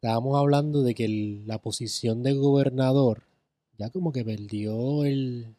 [0.00, 3.22] estábamos hablando de que la posición de gobernador
[3.80, 5.54] ya como que perdió el,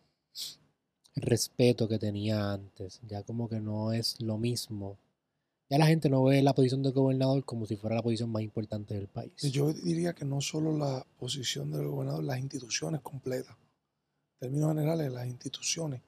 [1.16, 3.02] respeto que tenía antes.
[3.08, 4.98] Ya como que no es lo mismo.
[5.70, 8.44] Ya la gente no ve la posición de gobernador como si fuera la posición más
[8.44, 9.34] importante del país.
[9.42, 13.56] Yo diría que no solo la posición del gobernador, las instituciones completas.
[14.40, 16.02] En términos generales, las instituciones.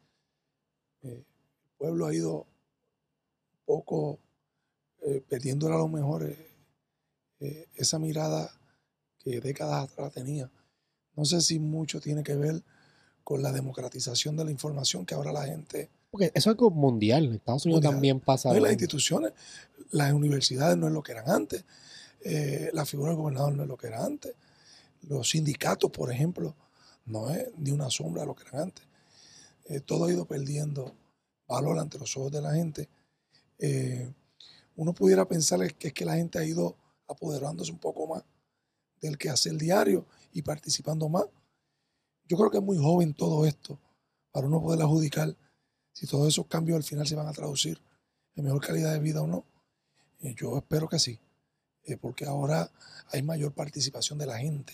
[1.02, 1.24] Eh,
[1.64, 4.20] el pueblo ha ido un poco
[5.02, 6.53] eh, a lo mejor eh,
[7.76, 8.52] esa mirada
[9.20, 10.50] que décadas atrás tenía.
[11.16, 12.64] No sé si mucho tiene que ver
[13.24, 17.26] con la democratización de la información que ahora la gente porque eso es algo mundial.
[17.26, 18.54] En Estados Unidos también pasa.
[18.54, 19.34] No, las instituciones,
[19.90, 21.66] las universidades no es lo que eran antes.
[22.24, 24.32] Eh, la figura del gobernador no es lo que era antes.
[25.10, 26.56] Los sindicatos, por ejemplo,
[27.08, 28.86] no es ni una sombra de lo que eran antes.
[29.66, 30.94] Eh, todo ha ido perdiendo
[31.48, 32.88] valor ante los ojos de la gente.
[33.58, 34.08] Eh,
[34.76, 36.76] uno pudiera pensar que es que la gente ha ido
[37.08, 38.24] apoderándose un poco más
[39.02, 41.26] del que hace el diario y participando más.
[42.28, 43.80] Yo creo que es muy joven todo esto
[44.32, 45.36] para uno poder adjudicar
[45.92, 47.80] si todos esos cambios al final se van a traducir
[48.36, 49.46] en mejor calidad de vida o no.
[50.22, 51.20] Eh, yo espero que sí,
[51.84, 52.72] eh, porque ahora
[53.12, 54.74] hay mayor participación de la gente,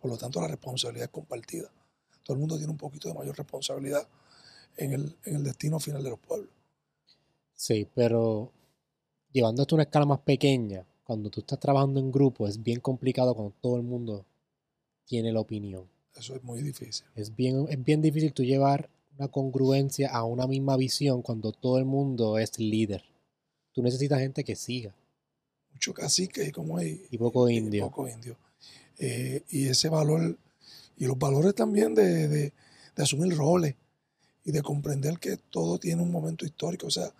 [0.00, 1.70] por lo tanto la responsabilidad es compartida.
[2.22, 4.08] Todo el mundo tiene un poquito de mayor responsabilidad
[4.76, 6.50] en el, en el destino final de los pueblos.
[7.54, 8.52] Sí, pero
[9.32, 12.80] llevando esto a una escala más pequeña, cuando tú estás trabajando en grupo, es bien
[12.80, 14.26] complicado cuando todo el mundo
[15.04, 15.84] tiene la opinión.
[16.16, 17.06] Eso es muy difícil.
[17.14, 21.78] Es bien, es bien difícil tú llevar una congruencia a una misma visión cuando todo
[21.78, 23.04] el mundo es líder.
[23.72, 24.94] Tú necesitas gente que siga.
[25.72, 27.06] Mucho cacique como hay.
[27.10, 27.84] Y poco indio.
[27.84, 28.36] poco indio.
[28.98, 30.36] Eh, y ese valor,
[30.96, 32.52] y los valores también de, de,
[32.96, 33.74] asumir roles
[34.44, 36.88] y de comprender que todo tiene un momento histórico.
[36.88, 37.12] O sea,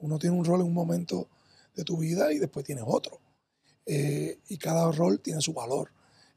[0.00, 1.28] uno tiene un rol en un momento
[1.74, 3.20] de tu vida y después tienes otro.
[3.86, 5.90] Eh, y cada rol tiene su valor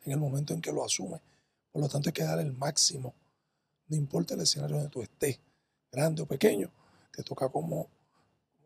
[0.04, 1.22] en el momento en que lo asume.
[1.72, 3.14] Por lo tanto, hay que dar el máximo
[3.88, 5.40] no importa el escenario donde tú estés,
[5.92, 6.72] grande o pequeño,
[7.12, 7.88] te toca como,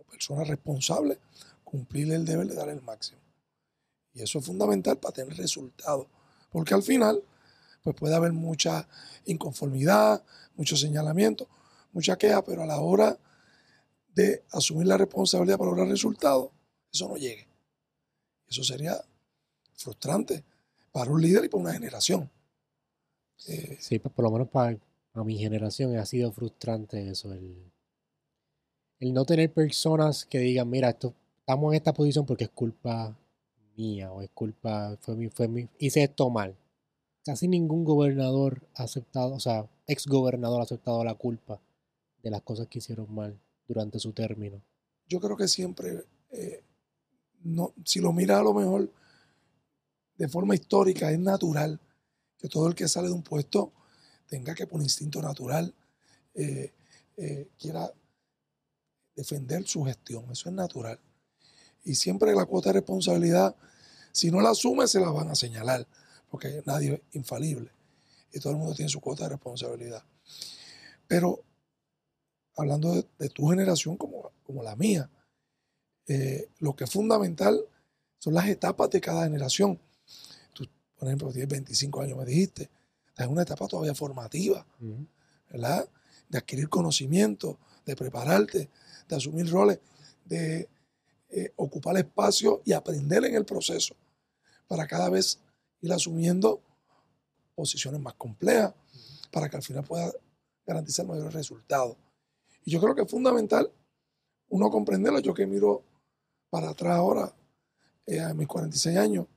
[0.09, 1.19] persona responsable
[1.63, 3.19] cumplir el deber de dar el máximo.
[4.11, 6.07] Y eso es fundamental para tener resultados,
[6.49, 7.21] porque al final
[7.83, 8.87] pues puede haber mucha
[9.25, 10.23] inconformidad,
[10.55, 11.47] mucho señalamiento,
[11.93, 13.19] mucha queja, pero a la hora
[14.15, 16.49] de asumir la responsabilidad para lograr resultados,
[16.91, 17.47] eso no llegue.
[18.47, 18.99] Eso sería
[19.75, 20.43] frustrante
[20.91, 22.29] para un líder y para una generación.
[23.37, 24.77] sí, pues por lo menos para,
[25.13, 27.71] a mi generación ha sido frustrante eso, el,
[28.99, 33.15] el no tener personas que digan, mira, esto, estamos en esta posición porque es culpa
[33.77, 36.55] mía o es culpa, fue mi, fue mi, hice esto mal.
[37.23, 41.59] Casi ningún gobernador ha aceptado, o sea, ex gobernador ha aceptado la culpa
[42.23, 44.61] de las cosas que hicieron mal durante su término.
[45.07, 46.61] Yo creo que siempre, eh,
[47.43, 48.91] no, si lo mira a lo mejor
[50.17, 51.79] de forma histórica, es natural
[52.37, 53.73] que todo el que sale de un puesto
[54.27, 55.73] tenga que por instinto natural
[56.35, 56.73] eh,
[57.17, 57.91] eh, quiera
[59.15, 60.29] defender su gestión.
[60.31, 60.99] Eso es natural.
[61.83, 63.55] Y siempre la cuota de responsabilidad,
[64.11, 65.87] si no la asume, se la van a señalar,
[66.29, 67.71] porque nadie es infalible.
[68.31, 70.03] Y todo el mundo tiene su cuota de responsabilidad.
[71.07, 71.43] Pero
[72.55, 75.09] hablando de, tu generación como, como la mía,
[76.09, 77.63] eh, lo que es fundamental
[78.17, 79.79] son las etapas de cada generación.
[80.53, 82.69] Tú, por ejemplo, tienes 25 años, me dijiste
[83.23, 84.65] es una etapa todavía formativa,
[85.49, 85.87] ¿verdad?
[86.29, 88.69] De adquirir conocimiento, de prepararte,
[89.07, 89.79] de asumir roles,
[90.25, 90.69] de
[91.29, 93.95] eh, ocupar espacio y aprender en el proceso
[94.67, 95.39] para cada vez
[95.81, 96.61] ir asumiendo
[97.55, 98.73] posiciones más complejas
[99.31, 100.11] para que al final pueda
[100.65, 101.97] garantizar mayores resultados.
[102.63, 103.69] Y yo creo que es fundamental
[104.49, 105.19] uno comprenderlo.
[105.19, 105.83] Yo que miro
[106.49, 107.33] para atrás ahora,
[108.05, 109.27] eh, a mis 46 años,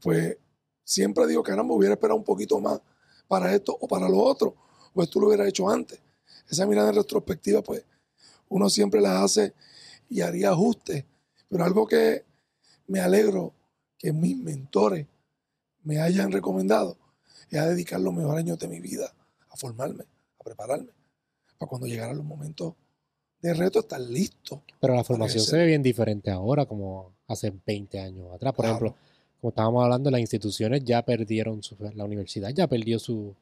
[0.00, 0.36] pues
[0.84, 2.80] siempre digo, caramba, hubiera esperado un poquito más
[3.28, 4.56] para esto o para lo otro,
[4.92, 6.00] pues tú lo hubieras hecho antes.
[6.48, 7.84] Esa mirada en retrospectiva, pues
[8.48, 9.54] uno siempre la hace
[10.08, 11.04] y haría ajustes.
[11.48, 12.24] Pero algo que
[12.86, 13.54] me alegro
[13.96, 15.06] que mis mentores
[15.82, 16.98] me hayan recomendado
[17.50, 19.14] es dedicar los mejores años de mi vida
[19.48, 20.04] a formarme,
[20.38, 20.90] a prepararme,
[21.58, 22.74] para cuando llegaran los momentos
[23.42, 24.62] de reto estar listo.
[24.80, 28.54] Pero la formación se ve bien diferente ahora como hace 20 años atrás.
[28.54, 28.96] Por ejemplo,
[29.40, 33.34] como estábamos hablando, las instituciones ya perdieron, su, la universidad ya perdió su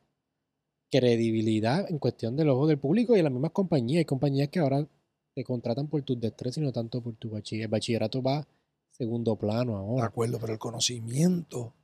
[0.90, 3.98] credibilidad en cuestión del ojo del público y las mismas compañías.
[3.98, 4.86] Hay compañías que ahora
[5.34, 7.66] te contratan por tus destrezas y no tanto por tu bachillerato.
[7.66, 8.46] El bachillerato va
[8.90, 10.02] segundo plano ahora.
[10.02, 11.74] De acuerdo, pero el conocimiento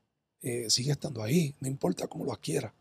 [0.41, 2.73] eh, sigue estando ahí, no importa cómo lo adquieras.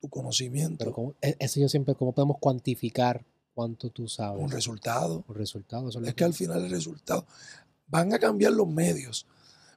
[0.00, 0.84] Tu conocimiento.
[0.84, 3.24] Pero e, eso yo siempre, ¿cómo podemos cuantificar
[3.58, 4.40] cuánto tú sabes?
[4.40, 5.24] Un resultado.
[5.26, 5.88] Un resultado.
[5.88, 7.26] es que al final el resultado.
[7.88, 9.26] Van a cambiar los medios,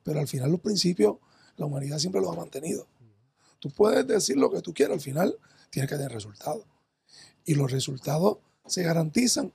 [0.03, 1.15] pero al final los principios
[1.57, 2.85] la humanidad siempre los ha mantenido.
[3.57, 5.35] Tú puedes decir lo que tú quieras, al final
[5.71, 6.63] tienes que tener resultados.
[7.43, 8.37] Y los resultados
[8.67, 9.51] se garantizan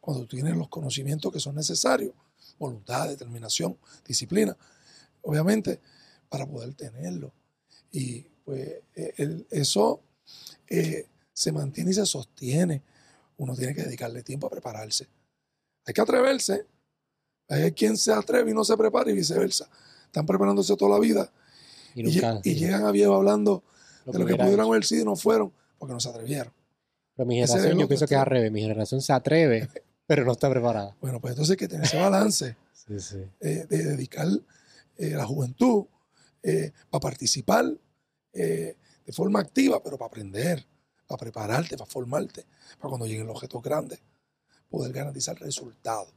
[0.00, 2.14] cuando tú tienes los conocimientos que son necesarios,
[2.58, 3.76] voluntad, determinación,
[4.06, 4.56] disciplina,
[5.20, 5.82] obviamente,
[6.30, 7.30] para poder tenerlo.
[7.92, 10.00] Y pues e, eso
[10.66, 12.82] eh, se mantiene y se sostiene.
[13.36, 15.06] Uno tiene que dedicarle tiempo a prepararse.
[15.84, 16.66] Hay que atreverse.
[17.48, 19.68] Hay quien se atreve y no se prepara y viceversa.
[20.06, 21.30] Están preparándose toda la vida
[21.94, 23.62] y, llegan a viejo hablando
[24.04, 26.52] de lo que pudieron haber sido y no fueron porque no se atrevieron.
[27.16, 28.52] Pero mi generación, yo pienso que es al revés.
[28.52, 29.68] Mi generación se atreve,
[30.06, 30.94] pero no está preparada.
[31.00, 32.56] Bueno, pues entonces hay que tener ese balance
[33.40, 34.28] eh, de dedicar
[34.98, 35.86] eh, la juventud
[36.42, 37.72] eh, para participar
[38.32, 40.66] de forma activa, pero para aprender,
[41.06, 42.46] para prepararte, para formarte,
[42.78, 44.00] para cuando lleguen los objetos grandes,
[44.68, 46.12] poder garantizar resultados.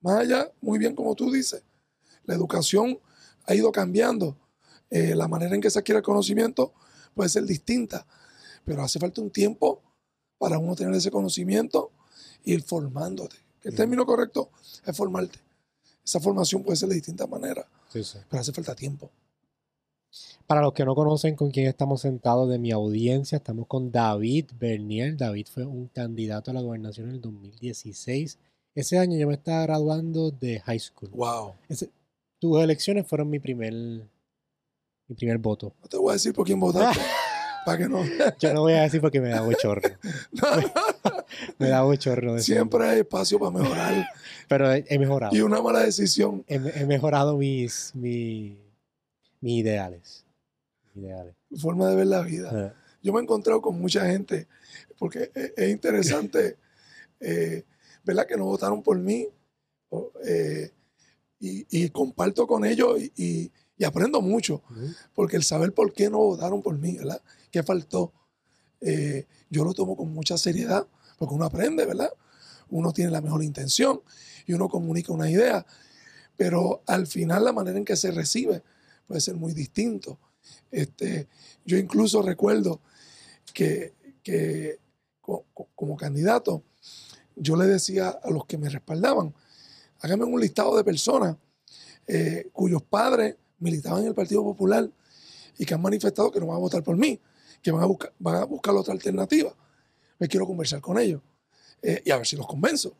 [0.00, 1.62] Más allá, muy bien como tú dices,
[2.24, 2.98] la educación
[3.46, 4.36] ha ido cambiando.
[4.90, 6.72] la manera en que se adquiere el conocimiento
[7.14, 8.06] puede ser distinta,
[8.64, 9.82] pero hace falta un tiempo
[10.38, 11.92] para uno tener ese conocimiento
[12.44, 13.36] y ir formándote.
[13.62, 14.50] El término correcto
[14.84, 15.40] es formarte.
[16.04, 17.66] Esa formación puede ser de distintas maneras,
[18.28, 19.10] pero hace falta tiempo.
[20.46, 24.46] Para los que no conocen con quién estamos sentados de mi audiencia, estamos con David
[24.58, 25.16] Bernier.
[25.16, 28.38] David fue un candidato a la gobernación en el 2016.
[28.74, 31.10] Ese año yo me estaba graduando de high school.
[31.10, 31.54] Wow.
[32.38, 35.72] tus elecciones fueron mi primer, mi primer voto.
[35.82, 37.00] No te voy a decir por quién votaste.
[37.66, 38.04] para que no.
[38.38, 39.88] yo no voy a decir porque me da bochorno.
[41.58, 42.38] me da bochorno.
[42.38, 44.06] Siempre hay espacio para mejorar.
[44.46, 45.34] Pero he, mejorado.
[45.34, 46.44] Y una mala decisión.
[46.46, 48.56] He, mejorado mis, mis,
[49.40, 50.26] mis ideales
[50.96, 51.34] ideales.
[51.58, 52.74] Forma de ver la vida.
[53.02, 54.48] Yo me he encontrado con mucha gente,
[54.98, 56.56] porque e, es, interesante,
[57.20, 57.64] eh,
[58.04, 58.26] ¿verdad?
[58.26, 59.28] Que no votaron por mí.
[60.24, 60.72] Eh,
[61.38, 63.52] y, comparto con ellos y,
[63.84, 64.62] aprendo mucho,
[65.14, 67.20] porque el saber por qué no votaron por mí, ¿verdad?
[67.50, 68.12] ¿Qué faltó?
[68.80, 70.86] Eh, yo lo tomo con mucha seriedad,
[71.18, 72.10] porque uno aprende, ¿verdad?
[72.68, 74.00] Uno tiene la mejor intención
[74.46, 75.64] y uno comunica una idea,
[76.36, 78.62] pero al final la manera en que se recibe
[79.06, 80.18] puede ser muy distinto.
[80.70, 81.28] Este,
[81.64, 82.80] yo incluso recuerdo
[83.52, 83.94] que,
[85.74, 86.62] como candidato,
[87.34, 89.34] yo le decía a los que me respaldaban,
[90.00, 91.36] háganme un listado de personas
[92.06, 94.88] eh, cuyos padres militaban en el Partido Popular
[95.58, 97.18] y que han manifestado que no van a votar por mí,
[97.62, 99.54] que van a buscar, van a buscar otra alternativa.
[100.18, 101.20] Me quiero conversar con ellos
[101.82, 102.94] eh, y a ver si los convenzo.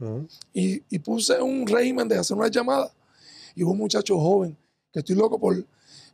[0.53, 2.93] y, y, puse un régimen de hacer una llamada
[3.55, 4.57] y hubo un muchacho joven
[4.93, 5.65] que estoy loco por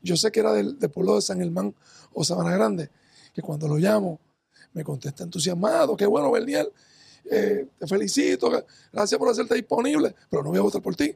[0.03, 1.75] yo sé que era del, pueblo de San Germán
[2.13, 2.91] o Sabana Grande,
[3.33, 4.21] que cuando lo llamo
[4.75, 6.73] me contesta entusiasmado, qué bueno, Berniel,
[7.31, 8.51] eh, te felicito,
[8.93, 11.15] gracias por hacerte disponible, pero no voy a votar por ti.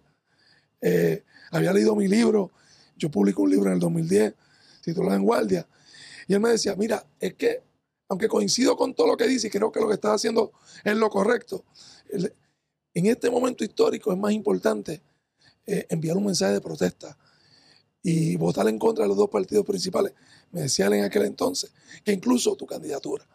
[0.81, 2.51] Eh, había leído mi libro,
[2.97, 4.35] yo publico un libro en el 2010,
[4.83, 5.67] titulado En Guardia,
[6.29, 7.63] y él me decía, mira, es que,
[8.09, 10.53] aunque coincido con todo lo que dice y creo que lo que estás haciendo
[10.85, 11.65] es lo correcto,
[12.09, 15.03] en este momento histórico es más importante
[15.67, 17.17] eh, enviar un mensaje de protesta
[18.09, 20.13] y votar en contra de los dos partidos principales.
[20.53, 21.73] Me decían en aquel entonces
[22.05, 23.27] que incluso tu candidatura,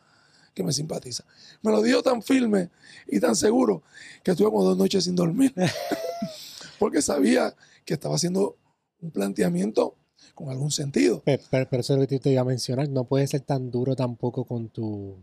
[0.54, 1.26] que me simpatiza.
[1.62, 2.70] Me lo dio tan firme
[3.06, 3.84] y tan seguro
[4.24, 5.54] que estuve como dos noches sin dormir.
[6.80, 7.54] Porque sabía
[7.84, 8.56] que estaba haciendo
[9.02, 9.98] un planteamiento
[10.36, 11.22] con algún sentido.
[11.26, 12.88] Pero, pero, eso es lo que te iba a mencionar.
[12.88, 15.18] No puede ser tan duro tampoco con tu,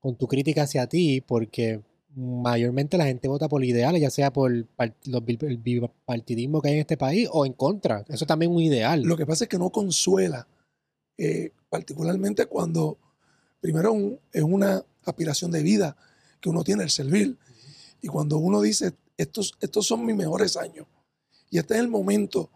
[0.00, 1.82] con tu crítica hacia ti, porque
[2.14, 6.96] mayormente la gente vota por ideales, ya sea por el bipartidismo que hay en este
[6.96, 8.04] país o en contra.
[8.08, 9.02] Eso también es un ideal.
[9.02, 10.46] Lo que pasa es que no consuela,
[11.16, 12.98] eh, particularmente cuando
[13.60, 15.96] primero es una aspiración de vida
[16.40, 17.38] que uno tiene, el servir.
[18.00, 20.86] Y cuando uno dice, estos, estos son mis mejores años
[21.50, 22.50] y este es el momento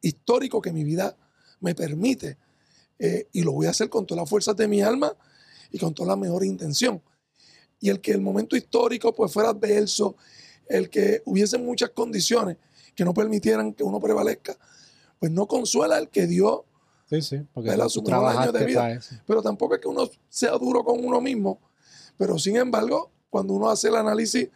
[0.00, 1.16] histórico que mi vida
[1.60, 2.36] me permite
[2.98, 5.16] eh, y lo voy a hacer con todas las fuerzas de mi alma
[5.72, 7.02] y con toda la mejor intención
[7.84, 10.16] y el que el momento histórico pues fuera adverso,
[10.66, 12.56] el que hubiese muchas condiciones
[12.94, 14.56] que no permitieran que uno prevalezca,
[15.18, 16.64] pues no consuela el que dio
[17.10, 17.68] sí, sí, porque
[18.52, 18.98] de vida.
[19.26, 21.60] Pero tampoco es que uno sea duro con uno mismo.
[22.16, 24.48] Pero sin embargo, cuando uno hace el análisis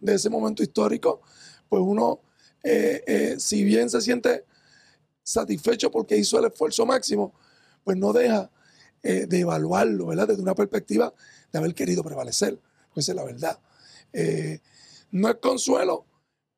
[0.00, 1.20] de ese momento histórico,
[1.68, 2.22] pues uno,
[2.62, 4.46] eh, eh, si bien se siente
[5.22, 7.34] satisfecho porque hizo el esfuerzo máximo,
[7.84, 8.50] pues no deja
[9.02, 10.28] eh, de evaluarlo, ¿verdad?
[10.28, 11.12] Desde una perspectiva
[11.52, 12.58] de haber querido prevalecer
[12.92, 13.58] pues es la verdad.
[14.12, 14.60] Eh,
[15.12, 16.06] no es consuelo,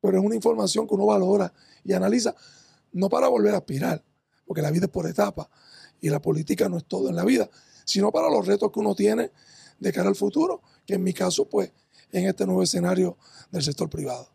[0.01, 2.35] pero es una información que uno valora y analiza,
[2.91, 4.03] no para volver a aspirar,
[4.45, 5.47] porque la vida es por etapas
[6.01, 7.49] y la política no es todo en la vida,
[7.85, 9.31] sino para los retos que uno tiene
[9.79, 11.71] de cara al futuro, que en mi caso, pues,
[12.11, 13.17] en este nuevo escenario
[13.51, 14.29] del sector privado.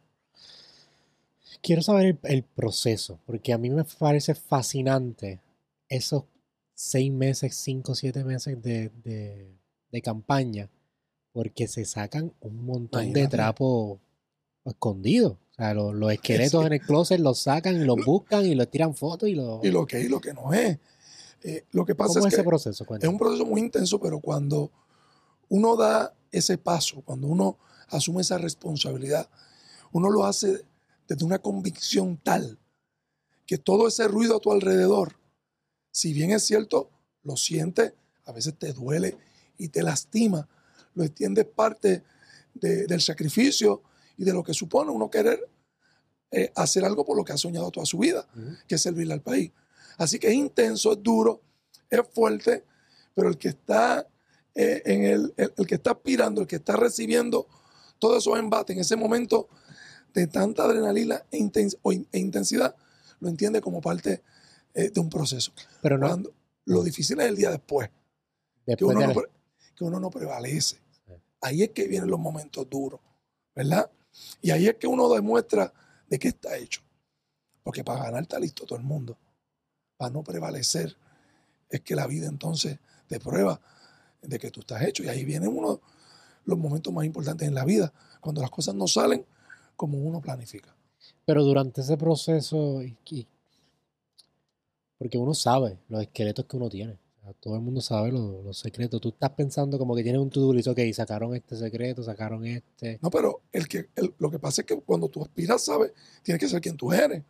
[1.62, 5.40] Quiero saber el, proceso, porque a mí me parece fascinante
[5.88, 6.24] esos
[6.74, 8.90] seis meses, cinco, siete meses de-
[9.90, 10.70] de campaña,
[11.38, 13.36] porque se sacan un montón de Imagínate.
[13.36, 14.00] trapos
[14.64, 15.34] escondidos.
[15.34, 16.66] O sea, los, los esqueletos Sí.
[16.66, 19.64] en el closet los sacan y los buscan y los tiran fotos y los...
[19.64, 20.80] Y lo que es y lo que no es.
[21.44, 22.84] Eh, lo que pasa ¿Cómo es es ese que proceso?
[23.00, 24.72] es un proceso muy intenso, pero cuando
[25.48, 29.30] uno da ese paso, cuando uno asume esa responsabilidad,
[29.92, 30.64] uno lo hace
[31.06, 32.58] desde una convicción tal
[33.46, 35.20] que todo ese ruido a tu alrededor,
[35.92, 36.90] si bien es cierto,
[37.22, 37.92] lo sientes,
[38.24, 39.16] a veces te duele
[39.56, 40.48] y te lastima,
[40.98, 42.02] lo entiendes parte
[42.54, 43.82] de- del sacrificio
[44.16, 45.48] y de lo que supone uno querer
[46.30, 48.26] eh, hacer algo por lo que ha soñado toda su vida
[48.66, 49.50] que es servirle al país.
[49.96, 51.40] Así que es intenso, es duro,
[51.88, 52.64] es fuerte,
[53.14, 54.06] pero el que está
[54.54, 57.46] eh, en el, el- el que está aspirando, el que está recibiendo
[58.00, 59.48] todos esos embates en ese momento
[60.12, 61.78] de tanta adrenalina e, intens-
[62.12, 62.74] e intensidad,
[63.20, 64.22] lo entiende como parte
[64.74, 65.52] eh, de un proceso.
[65.80, 66.34] Pero no, Cuando-
[66.66, 67.88] lo difícil es el día después,
[68.76, 69.14] que uno, de no, la-
[69.76, 70.76] que uno no prevalece.
[71.40, 73.00] Ahí es que vienen los momentos duros,
[73.54, 73.90] ¿verdad?
[74.42, 75.72] Y ahí es que uno demuestra
[76.08, 76.82] de qué está hecho.
[77.62, 79.16] Porque para ganar está listo todo el mundo.
[79.96, 80.96] Para no prevalecer
[81.68, 83.60] es que la vida entonces te prueba
[84.22, 85.02] de que tú estás hecho.
[85.02, 85.80] Y ahí vienen uno de
[86.44, 89.24] los momentos más importantes en la vida, cuando las cosas no salen
[89.76, 90.74] como uno planifica.
[91.24, 92.80] Pero durante ese proceso,
[94.98, 96.98] porque uno sabe los esqueletos que uno tiene.
[97.28, 99.00] Sea, todo el mundo sabe los, los secretos.
[99.00, 102.98] Tú estás pensando como que tienes un to-do list, ok, sacaron este secreto, sacaron este.
[103.02, 105.92] No, pero el que, el- lo que pasa es que cuando tú aspiras, sabes,
[106.22, 107.22] tienes que ser quien tú eres,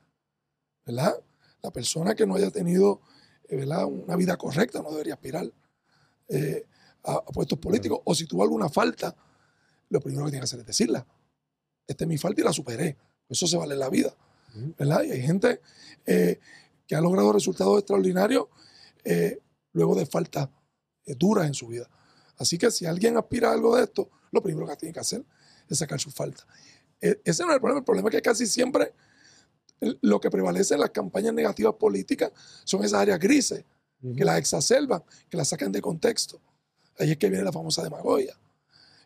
[0.86, 1.14] ¿verdad?
[1.62, 3.00] La persona que no haya tenido,
[3.48, 3.84] eh, ¿verdad?
[3.86, 5.50] Una vida correcta no debería aspirar
[6.28, 6.64] eh,
[7.04, 8.00] a, a puestos políticos.
[8.04, 9.14] O si tuvo alguna falta,
[9.90, 11.06] lo primero que tiene que hacer es decirla.
[11.86, 12.96] Esta es mi falta y la superé.
[13.28, 14.14] Eso se vale en la vida.
[14.78, 15.02] ¿verdad?
[15.04, 15.60] Y hay gente
[16.06, 16.38] eh,
[16.86, 18.46] que ha logrado resultados extraordinarios
[19.04, 19.38] eh,
[19.72, 20.48] luego de faltas
[21.06, 21.88] eh, duras en su vida.
[22.36, 25.24] Así que si alguien aspira a algo de esto, lo primero que tiene que hacer
[25.68, 26.46] es sacar su falta.
[27.00, 27.78] E- ese no es el problema.
[27.80, 28.94] El problema es que casi siempre
[30.00, 32.32] lo que prevalece en las campañas negativas políticas
[32.64, 33.64] son esas áreas grises
[34.16, 36.40] que las exacerban, que las sacan de contexto.
[36.98, 38.36] Ahí es que viene la famosa demagogia.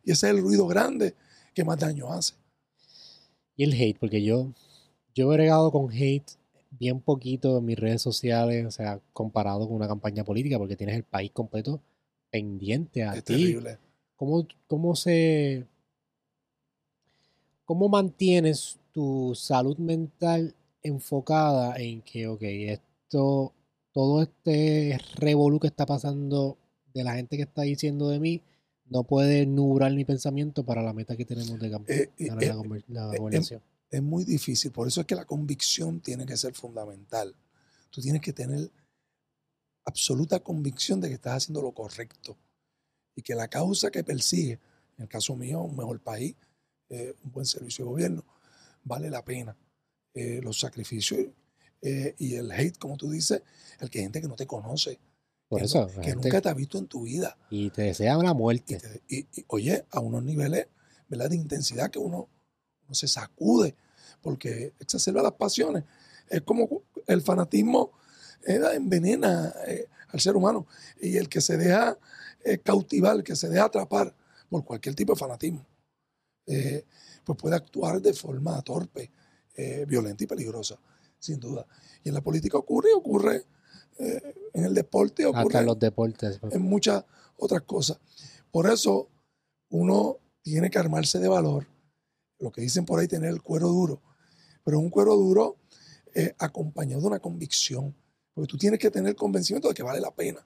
[0.04, 1.14] Y ese es el ruido grande
[1.54, 2.34] que más daño hace.
[3.56, 4.52] Y el hate, porque yo,
[5.14, 6.26] yo he bregado con hate
[6.78, 10.96] bien poquito en mis redes sociales, o sea, comparado con una campaña política, porque tienes
[10.96, 11.80] el país completo
[12.30, 13.34] pendiente a Es ti.
[13.34, 13.78] terrible.
[14.16, 15.66] ¿Cómo, cómo se.
[17.64, 23.52] ¿Cómo mantienes tu salud mental enfocada en que, ok, esto,
[23.92, 26.56] todo este revolú que está pasando
[26.92, 28.42] de la gente que está diciendo de mí,
[28.86, 32.48] no puede nublar mi pensamiento para la meta que tenemos de Eh, eh, ganar eh,
[32.48, 33.62] la, conver- la eh, gobernación?
[33.92, 34.72] Es muy difícil.
[34.72, 37.36] Por eso es que la convicción tiene que ser fundamental.
[37.90, 38.70] Tú tienes que tener
[39.84, 42.36] absoluta convicción de que estás haciendo lo correcto
[43.14, 44.58] y que la causa que persigue,
[44.96, 46.34] en el caso mío, un mejor país,
[46.88, 48.24] eh, un buen servicio de gobierno,
[48.84, 49.56] vale la pena.
[50.14, 51.26] Eh, los sacrificios
[51.80, 53.42] eh, y el hate, como tú dices,
[53.80, 54.98] el que hay gente que no te conoce,
[55.48, 57.36] Por que, eso, no- que nunca te ha visto en tu vida.
[57.50, 58.76] y te desean la Y, muerte.
[58.78, 60.68] te- y- y, oye, a unos niveles
[61.08, 61.28] ¿verdad?
[61.30, 62.28] de intensidad que uno,
[62.86, 63.74] uno se sacude
[64.22, 65.84] porque exacerba las pasiones.
[66.28, 67.92] Es como el fanatismo
[68.46, 70.66] eh, envenena eh, al ser humano
[71.00, 71.98] y el que se deja
[72.44, 74.14] eh, cautivar, el que se deja atrapar
[74.48, 75.64] por cualquier tipo de fanatismo,
[76.46, 76.84] eh,
[77.24, 79.10] pues puede actuar de forma torpe,
[79.86, 80.78] violenta y peligrosa,
[81.18, 81.66] sin duda.
[82.02, 83.44] Y en la política ocurre, y ocurre
[83.98, 86.38] en el deporte, ocurre Hasta en los deportes.
[86.38, 86.54] pues.
[86.54, 87.04] en muchas
[87.36, 87.98] otras cosas.
[88.50, 89.08] Por eso
[89.68, 91.66] uno tiene que armarse de valor,
[92.38, 94.02] lo que dicen por ahí, tener el cuero duro,
[94.64, 95.56] pero un cuero duro
[96.14, 97.94] eh, acompañado de una convicción,
[98.34, 100.44] porque tú tienes que tener convencimiento de que vale la pena.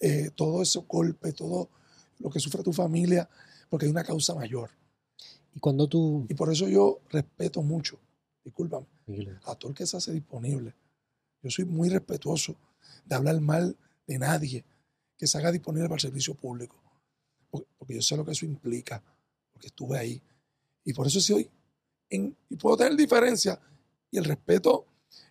[0.00, 1.68] Eh, todo ese golpe, todo
[2.18, 3.28] lo que sufre tu familia,
[3.68, 4.70] porque hay una causa mayor.
[5.54, 6.26] Y cuando tú.
[6.28, 7.98] Y por eso yo respeto mucho,
[8.44, 10.74] discúlpame, Miguel, a todo el que se hace disponible.
[11.42, 12.56] Yo soy muy respetuoso
[13.04, 14.64] de hablar mal de nadie
[15.16, 16.80] que se haga disponible para el servicio público,
[17.50, 19.02] porque, porque yo sé lo que eso implica,
[19.52, 20.22] porque estuve ahí.
[20.84, 21.50] Y por eso soy,
[22.10, 23.60] y puedo tener diferencia,
[24.10, 24.86] y el respeto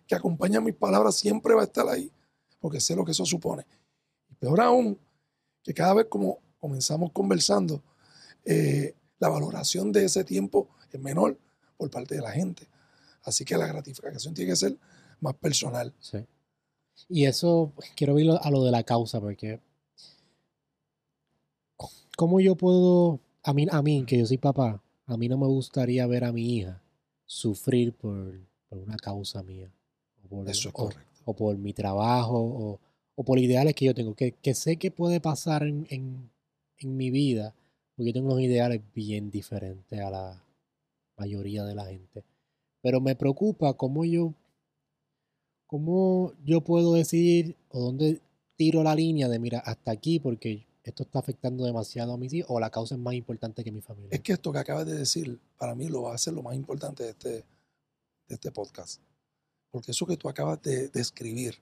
[0.06, 2.10] que acompaña mis palabras siempre va a estar ahí,
[2.60, 3.66] porque sé lo que eso supone.
[4.30, 4.98] Y peor aún,
[5.62, 7.82] que cada vez como comenzamos conversando,
[8.44, 11.38] eh, la valoración de ese tiempo es menor
[11.76, 12.66] por parte de la gente.
[13.22, 14.76] Así que la gratificación tiene que ser
[15.20, 15.92] más personal.
[16.00, 16.18] Sí.
[17.08, 19.60] Y eso, quiero ir a lo de la causa, porque
[22.16, 25.46] ¿cómo yo puedo, a mí, a mí, que yo soy papá, a mí no me
[25.46, 26.80] gustaría ver a mi hija
[27.26, 28.38] sufrir por,
[28.68, 29.70] por una causa mía.
[30.24, 31.22] O por, Eso es o- correcto.
[31.24, 32.78] o por mi trabajo, o,
[33.16, 36.30] o por ideales que yo tengo, que, que sé que puede pasar en, en-
[36.78, 37.54] en mi vida,
[37.96, 40.44] porque yo tengo unos ideales bien diferentes a la
[41.16, 42.22] mayoría de la gente.
[42.80, 44.32] Pero me preocupa cómo yo,
[45.66, 48.20] cómo yo puedo decidir o dónde
[48.56, 52.50] tiro la línea de, mira, hasta aquí, porque esto está afectando demasiado a mis hijos,
[52.50, 54.08] o la causa es más importante que mi familia.
[54.10, 56.54] Es que esto que acabas de decir, para mí lo va a ser lo más
[56.54, 59.00] importante de este, de este podcast.
[59.70, 61.58] Porque eso que tú acabas de describir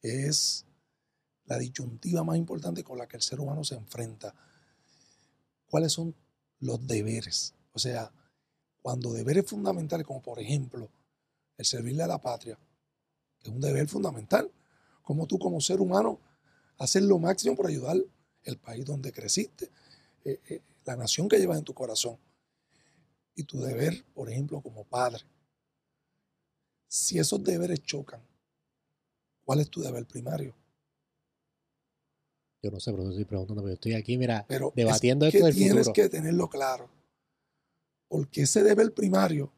[0.00, 0.64] es
[1.44, 4.34] la disyuntiva más importante con la que el ser humano se enfrenta.
[5.68, 6.14] ¿Cuáles son
[6.60, 7.54] los deberes?
[7.72, 8.10] O sea,
[8.80, 10.88] cuando deberes fundamentales, como por ejemplo
[11.58, 12.58] el servirle a la patria,
[13.38, 14.50] que es un deber fundamental,
[15.02, 16.18] como tú como ser humano
[16.78, 17.96] haces lo máximo por ayudar
[18.46, 19.70] el país donde creciste,
[20.24, 22.16] eh, eh, la nación que llevas en tu corazón.
[23.34, 25.22] Y tu deber, por ejemplo, como padre.
[26.88, 28.20] Si esos deberes chocan,
[29.44, 30.54] ¿cuál es tu deber primario?
[32.62, 35.46] Yo no sé, pero estoy preguntando, pero estoy aquí, mira, Pero es debatiendo que esto
[35.46, 35.92] del tienes futuro.
[35.92, 36.88] que tenerlo claro.
[38.08, 39.52] Porque ese deber primario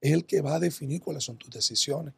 [0.00, 2.14] es el que va a definir cuáles son tus decisiones.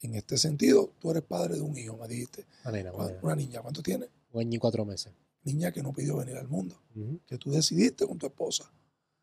[0.00, 2.46] En este sentido, tú eres padre de un hijo, me dijiste.
[2.64, 3.20] Una una ¿Cuán- nena.
[3.22, 4.08] Una niña, ¿cuánto tienes?
[4.32, 5.12] Un año y cuatro meses.
[5.42, 6.80] Niña que no pidió venir al mundo.
[7.26, 8.70] Que tú decidiste con tu esposa,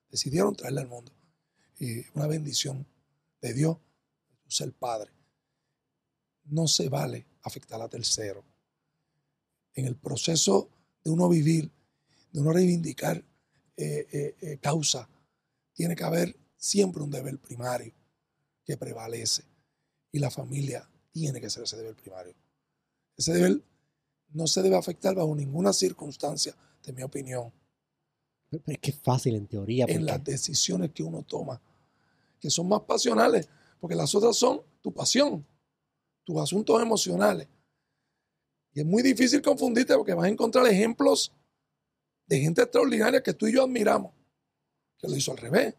[0.09, 1.11] decidieron traerla al mundo.
[1.79, 2.85] Y una bendición
[3.41, 3.77] de Dios,
[4.43, 5.11] tú ser padre.
[6.45, 8.43] No se vale afectar a tercero.
[9.73, 10.69] En el proceso
[11.03, 11.71] de uno vivir,
[12.31, 13.23] de uno reivindicar
[13.75, 15.07] eh, eh, eh, causa,
[15.73, 17.93] tiene que haber siempre un deber primario
[18.65, 19.43] que prevalece.
[20.11, 22.33] Y la familia tiene que ser ese deber primario.
[23.15, 23.61] Ese deber
[24.34, 27.51] no se debe afectar bajo ninguna circunstancia, de mi opinión
[28.50, 29.86] Pero es que es fácil en teoría.
[29.88, 31.62] en las decisiones que uno toma,
[32.39, 35.46] que son más pasionales, porque las otras son tu pasión,
[36.24, 37.48] tus asuntos emocionales.
[38.73, 41.34] Y es muy difícil confundirte porque vas a encontrar ejemplos
[42.25, 44.13] de gente extraordinaria que tú y yo admiramos,
[44.97, 45.75] que lo hizo al revés.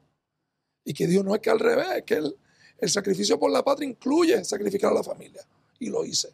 [0.85, 2.37] Y que dijo, no es que al revés, es que el,
[2.79, 5.47] el sacrificio por la patria incluye sacrificar a la familia.
[5.79, 6.33] Y lo hice.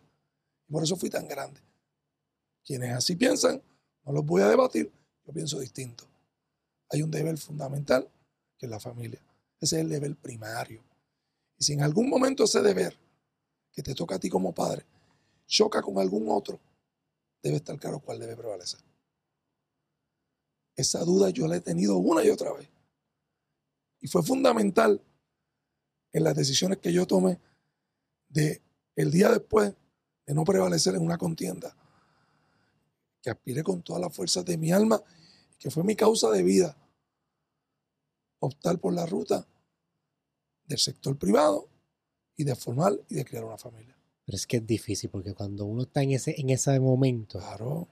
[0.71, 1.61] Por eso fui tan grande.
[2.65, 3.63] Quienes así piensan,
[4.05, 4.91] no los voy a debatir,
[5.27, 6.07] yo pienso distinto
[6.95, 8.09] hay un deber fundamental
[8.57, 9.21] que es la familia.
[9.61, 10.83] Ese es el deber primario.
[11.59, 12.97] Y si en algún momento ese deber
[13.73, 14.85] que te toca a ti como padre
[15.47, 16.59] choca con algún otro,
[17.43, 18.81] debe estar claro cuál debe prevalecer.
[20.77, 22.69] Esa duda yo la he tenido una y otra vez.
[24.01, 25.01] Y fue fundamental
[26.13, 27.39] en las decisiones que yo tomé
[28.29, 28.63] de
[28.97, 29.75] el día después
[30.27, 31.77] de no prevalecer en una contienda,
[33.25, 35.03] que aspiré con todas las fuerzas de mi alma
[35.59, 36.77] que fue mi causa de vida,
[38.39, 39.49] optar por la ruta
[40.67, 41.67] del sector privado
[42.37, 43.97] y de formar y de crear una familia.
[44.27, 47.89] Pero es que es difícil porque cuando uno está en ese, en ese momento, Claro,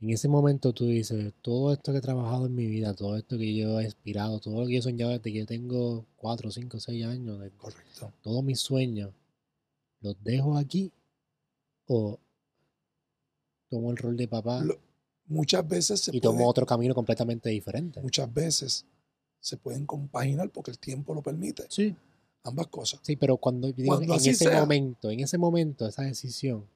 [0.00, 3.36] en ese momento tú dices, todo esto que he trabajado en mi vida, todo esto
[3.36, 6.50] que yo he aspirado, todo lo que yo he soñado desde que yo tengo 4,
[6.52, 8.12] 5, 6 años, correcto.
[8.22, 9.12] todos mis sueños,
[10.00, 10.92] los dejo aquí
[11.86, 12.20] o
[13.70, 14.78] tomo el rol de papá Lo-
[15.26, 18.00] Muchas veces se y puede- tomo otro camino completamente diferente.
[18.02, 18.84] muchas veces
[19.38, 21.64] se pueden compaginar porque el tiempo lo permite.
[21.70, 21.94] Sí,
[22.42, 23.00] Ambas cosas.
[23.02, 24.60] sí, pero cuando, yo digo, Cuando en ese sea.
[24.60, 26.66] momento, en ese momento, esa decisión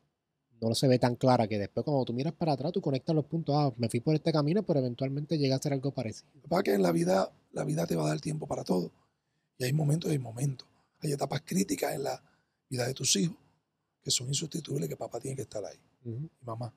[0.61, 3.25] no se ve tan clara que después cuando tú miras para atrás, tú conectas los
[3.27, 6.31] puntos, ah, me fui por este camino, pero eventualmente llega a ser algo parecido.
[6.49, 8.91] Lo que en la vida, la vida te va a dar tiempo para todo.
[9.59, 10.67] Y hay momentos y hay momentos.
[11.01, 12.23] Hay etapas críticas en la
[12.71, 13.37] vida de tus hijos
[14.03, 15.77] que son insustituibles, que papá tiene que estar ahí.
[16.05, 16.73] Y mamá.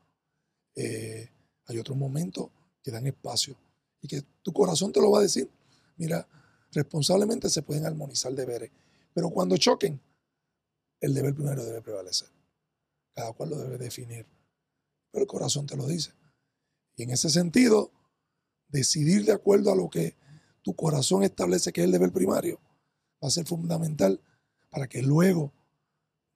[0.77, 1.27] Eh,
[1.65, 2.49] hay otros momentos
[2.83, 3.57] que dan espacio
[3.99, 5.49] y que tu corazón te lo va a decir.
[5.97, 6.27] Mira,
[6.71, 8.71] responsablemente se pueden armonizar deberes,
[9.11, 9.99] pero cuando choquen,
[11.01, 12.29] el deber primero debe prevalecer.
[13.13, 14.27] Cada cual lo debe definir,
[15.11, 16.13] pero el corazón te lo dice.
[16.95, 17.91] Y en ese sentido,
[18.67, 20.15] decidir de acuerdo a lo que
[20.61, 22.59] tu corazón establece que es el deber primario
[23.23, 24.21] va a ser fundamental
[24.69, 25.51] para que luego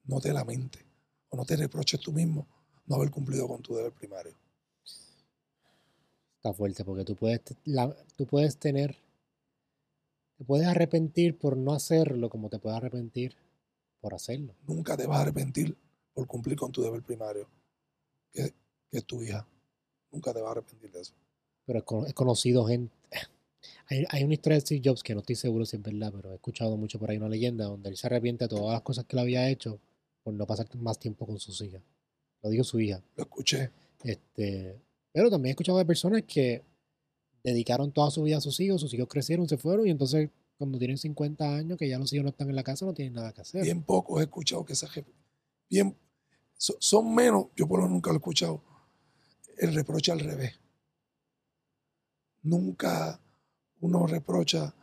[0.04, 0.84] no te lamentes
[1.28, 2.48] o no te reproches tú mismo
[2.86, 4.34] no haber cumplido con tu deber primario.
[6.36, 8.96] Está fuerte porque tú puedes, la- tú puedes tener,
[10.38, 13.36] te puedes arrepentir por no hacerlo como te puedes arrepentir
[14.00, 14.54] por hacerlo.
[14.66, 15.76] Nunca te vas a arrepentir
[16.12, 17.48] por cumplir con tu deber primario,
[18.32, 18.52] que,
[18.90, 19.46] que es tu hija.
[20.10, 21.14] Nunca te vas a arrepentir de eso.
[21.64, 22.92] Pero he, cono- he conocido gente.
[23.88, 26.32] Hay, hay una historia de Steve Jobs que no estoy seguro si es verdad, pero
[26.32, 29.04] he escuchado mucho por ahí una leyenda donde él se arrepiente de todas las cosas
[29.04, 29.78] que él había hecho
[30.24, 31.80] por no pasar más tiempo con sus hijas.
[32.42, 33.02] Lo dijo su hija.
[33.16, 33.70] Lo escuché.
[34.02, 34.80] Este,
[35.12, 36.64] pero también he escuchado de personas que
[37.44, 40.78] dedicaron toda su vida a sus hijos, sus hijos crecieron, se fueron y entonces cuando
[40.78, 43.32] tienen 50 años, que ya los hijos no están en la casa, no tienen nada
[43.32, 43.62] que hacer.
[43.64, 45.12] Bien pocos he escuchado que esa jefe,
[45.68, 45.96] bien,
[46.56, 48.62] so- son menos, yo por lo nunca lo he escuchado,
[49.58, 50.52] el reproche al revés.
[52.42, 53.20] Nunca
[53.80, 54.74] uno reprocha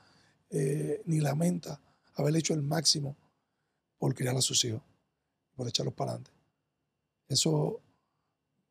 [0.50, 1.82] eh, ni lamenta
[2.16, 3.16] haber hecho el máximo
[3.98, 4.82] por criar a sus hijos,
[5.56, 6.32] por echarlos para adelante.
[7.30, 7.80] Eso,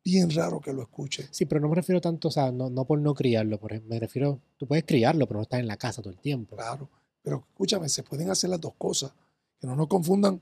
[0.03, 1.27] bien raro que lo escuche.
[1.31, 3.89] Sí, pero no me refiero tanto, o sea, no, no por no criarlo, por ejemplo,
[3.95, 6.55] me refiero, tú puedes criarlo, pero no estás en la casa todo el tiempo.
[6.55, 6.89] Claro,
[7.23, 9.11] pero escúchame, se pueden hacer las dos cosas,
[9.59, 10.39] que no nos confundan.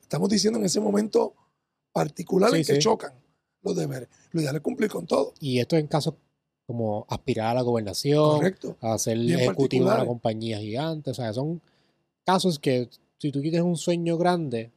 [0.00, 1.34] Estamos diciendo en ese momento
[1.92, 2.78] particular Sí, en que sí.
[2.80, 3.12] chocan
[3.62, 4.08] los deberes.
[4.32, 6.14] Lo ideal es cumplir con todo, Y esto en casos
[6.66, 8.76] como aspirar a la gobernación, correcto.
[8.80, 11.60] a ser Bien ejecutivo de una compañía gigante, o sea, son
[12.24, 14.72] casos que si tú quieres un sueño grande,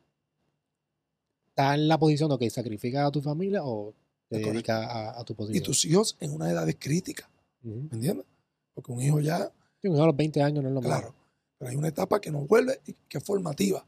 [1.56, 3.94] estás en la posición de que sacrificas a tu familia o
[4.28, 5.63] te Es dedicas a, a tu Y posición.
[5.63, 7.30] tus hijos en una edad crítica,
[7.63, 7.88] Ujú.
[7.89, 8.26] ¿me entiendes?
[8.74, 11.15] Porque un hijo ya, Sí, un hijo a los 20 años no es lo claro,
[11.58, 13.86] pero hay una etapa que nos vuelve y que es formativa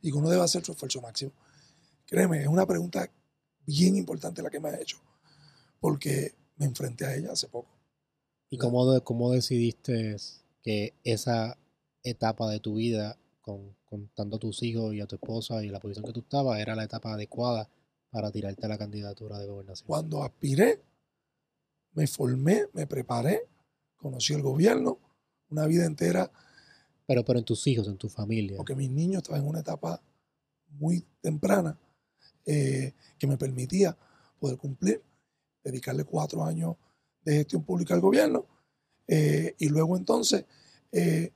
[0.00, 1.32] y que uno debe hacer su esfuerzo máximo.
[2.06, 3.10] Créeme, es una pregunta
[3.66, 4.96] bien importante la que me ha hecho,
[5.80, 7.68] porque me enfrenté a ella hace poco.
[8.48, 10.16] ¿Y cómo, cómo decidiste
[10.62, 11.58] que esa
[12.02, 15.78] etapa de tu vida, con, contando a tus hijos y a tu esposa y la
[15.78, 17.68] posición que tú estabas, era la etapa adecuada
[18.10, 19.86] para tirarte a la candidatura de gobernación?
[19.86, 20.80] Cuando aspiré,
[21.92, 23.48] me formé, me preparé,
[23.96, 24.98] conocí el gobierno,
[25.50, 26.32] una vida entera
[27.06, 28.56] Pero, pero en tus hijos, en tu familia.
[28.56, 30.00] porque mis niños estaban en una etapa
[30.70, 31.78] muy temprana
[32.46, 33.96] eh, que me permitía
[34.40, 35.02] poder cumplir,
[35.62, 36.76] dedicarle cuatro años
[37.24, 38.46] de gestión pública al gobierno
[39.06, 40.46] eh, y luego entonces
[40.90, 41.30] eh,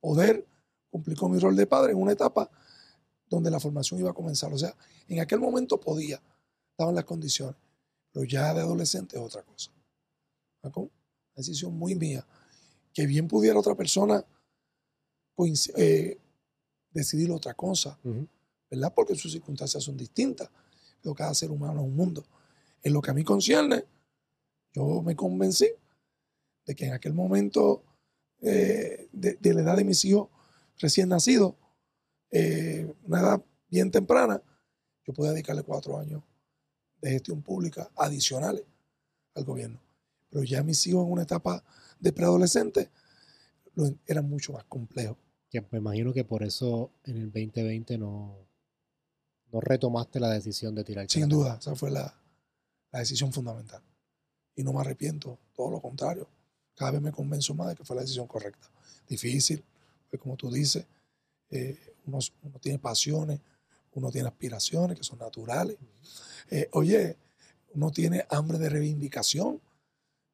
[0.00, 0.46] poder
[0.90, 2.50] cumplir con mi rol de padre en una etapa
[3.28, 4.52] donde la formación iba a comenzar.
[4.52, 4.74] O sea,
[5.08, 6.20] en aquel momento podía,
[6.72, 7.56] estaban las condiciones,
[8.12, 9.70] pero ya de adolescente es otra cosa.
[10.64, 10.84] ¿Va con?
[10.84, 10.90] Una
[11.36, 12.26] decisión muy mía,
[12.92, 14.24] que bien pudiera otra persona
[15.76, 16.18] eh,
[16.90, 17.98] decidir otra cosa.
[18.70, 18.92] ¿verdad?
[18.94, 20.50] Porque sus circunstancias son distintas,
[21.00, 22.24] pero cada ser humano es un mundo.
[22.82, 23.84] En lo que a mí concierne,
[24.72, 25.68] yo me convencí
[26.66, 27.82] de que en aquel momento
[28.42, 30.28] eh, de, de la edad de mis hijos
[30.80, 31.54] recién nacidos,
[32.30, 34.42] eh, una edad bien temprana,
[35.04, 36.22] yo podía dedicarle cuatro años
[37.00, 38.64] de gestión pública adicionales
[39.34, 39.80] al gobierno.
[40.30, 41.64] Pero ya mis hijos en una etapa
[41.98, 42.90] de preadolescente
[43.74, 45.16] lo en- era mucho más complejo.
[45.48, 48.36] Que me imagino que por eso en el 2020 no,
[49.52, 51.12] no retomaste la decisión de tirarte.
[51.12, 52.14] a Sin duda, esa fue la,
[52.92, 53.82] la decisión fundamental.
[54.54, 56.28] Y no me arrepiento, todo lo contrario.
[56.76, 58.70] Cada vez me convenzo más de que fue la decisión correcta.
[59.08, 59.64] Difícil,
[60.10, 60.84] porque como tú dices,
[61.50, 63.40] eh, uno, uno tiene pasiones,
[63.92, 65.76] uno tiene aspiraciones que son naturales.
[66.50, 67.16] Eh, oye,
[67.74, 69.60] uno tiene hambre de reivindicación.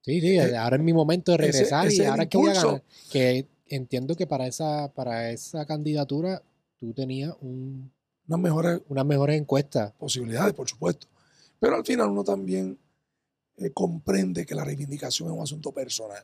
[0.02, 2.50] Sí, sí, Eh, ahora es mi momento de regresar ese y ahora es que voy
[2.50, 2.82] a ganar.
[3.10, 6.42] Que entiendo que para esa, para esa candidatura
[6.78, 7.92] tú tenías un-
[8.28, 9.92] Unas mejores unas mejores encuestas.
[9.92, 11.06] posibilidades, por supuesto.
[11.60, 12.78] Pero al final uno también
[13.58, 16.22] eh, comprende que la reivindicación es un asunto personal.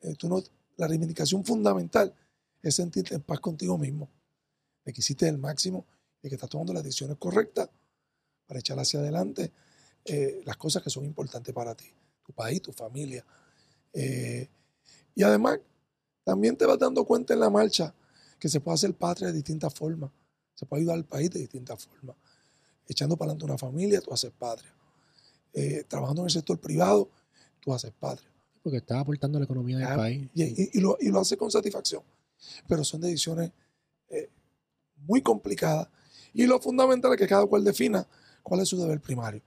[0.00, 0.40] Eh, tú no,
[0.76, 2.14] la reivindicación fundamental
[2.62, 4.08] es sentirte en paz contigo mismo,
[4.84, 5.86] de que hiciste el máximo,
[6.22, 7.68] de que estás tomando las decisiones correctas
[8.46, 9.52] para echar hacia adelante
[10.04, 11.86] eh, las cosas que son importantes para ti,
[12.24, 13.24] tu país, tu familia.
[13.92, 14.48] Eh,
[15.14, 15.60] y además,
[16.24, 17.94] también te vas dando cuenta en la marcha
[18.38, 20.10] que se puede hacer patria de distintas formas,
[20.54, 22.16] se puede ayudar al país de distintas formas
[22.90, 24.72] echando para adelante una familia, tú haces patria.
[25.52, 27.10] Eh, trabajando en el sector privado,
[27.60, 28.30] tú haces patria.
[28.62, 30.30] Porque estás aportando a la economía del Ah, país.
[30.34, 32.02] Y, y- y lo, y lo hace con satisfacción.
[32.66, 33.52] Pero son decisiones
[34.10, 34.30] eh,
[34.96, 35.88] muy complicadas.
[36.32, 38.06] Y lo fundamental es que cada cual defina
[38.42, 39.42] cuál es su deber primario.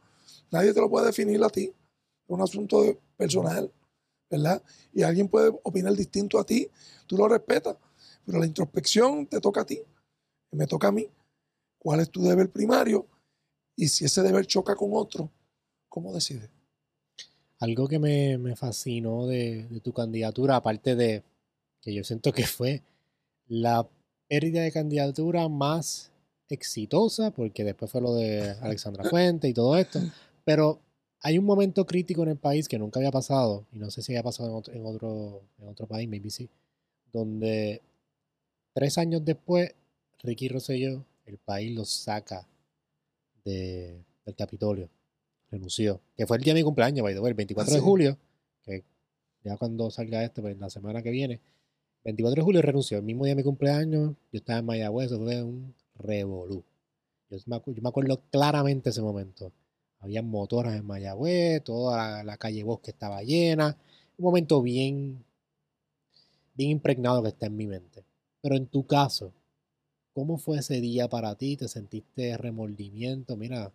[0.51, 1.63] Nadie te lo puede definir a ti.
[1.63, 3.71] Es un asunto personal,
[4.29, 4.61] ¿verdad?
[4.93, 6.69] Y alguien puede opinar distinto a ti.
[7.07, 7.77] Tú lo respetas.
[8.25, 9.81] Pero la introspección te toca a ti.
[10.51, 11.07] Me toca a mí.
[11.77, 13.07] ¿Cuál es tu deber primario?
[13.75, 15.31] Y si ese deber choca con otro,
[15.89, 16.49] ¿cómo decides?
[17.59, 21.23] Algo que me, me fascinó de tu candidatura, aparte de
[21.81, 22.81] que yo siento que fue
[23.47, 23.87] la
[24.27, 26.11] pérdida de candidatura más
[26.49, 29.99] exitosa, porque después fue lo de Alexandra Fuente y todo esto,
[30.45, 30.79] pero
[31.21, 34.11] hay un momento crítico en el país que nunca había pasado, y no sé si
[34.13, 36.49] había pasado en otro, en otro, en otro país, maybe sí,
[37.11, 37.81] donde
[38.73, 39.73] tres años después,
[40.23, 42.47] Ricky Rosselló, el país lo saca
[43.43, 44.89] de- del Capitolio,
[45.49, 47.79] renunció, que fue el día de mi cumpleaños, by the way, el 24 Ah, de
[47.81, 47.85] sí.
[47.85, 48.17] julio,
[48.63, 48.83] que
[49.43, 51.39] ya cuando salga este, pues la semana que viene,
[52.03, 55.19] 24 de julio renunció, el mismo día de mi cumpleaños, yo estaba en Mayagüez, eso
[55.19, 56.63] fue un revolú.
[57.29, 57.55] Yo me,
[57.89, 59.51] acuerdo claramente ese momento.
[59.99, 63.77] Había motoras en Mayagüez, toda la, la calle Bosque estaba llena.
[64.17, 65.23] Un momento bien,
[66.55, 68.03] bien impregnado que está en mi mente.
[68.41, 69.31] Pero en tu caso,
[70.13, 71.55] ¿cómo fue ese día para ti?
[71.55, 73.37] ¿Te sentiste remordimiento?
[73.37, 73.71] Mira,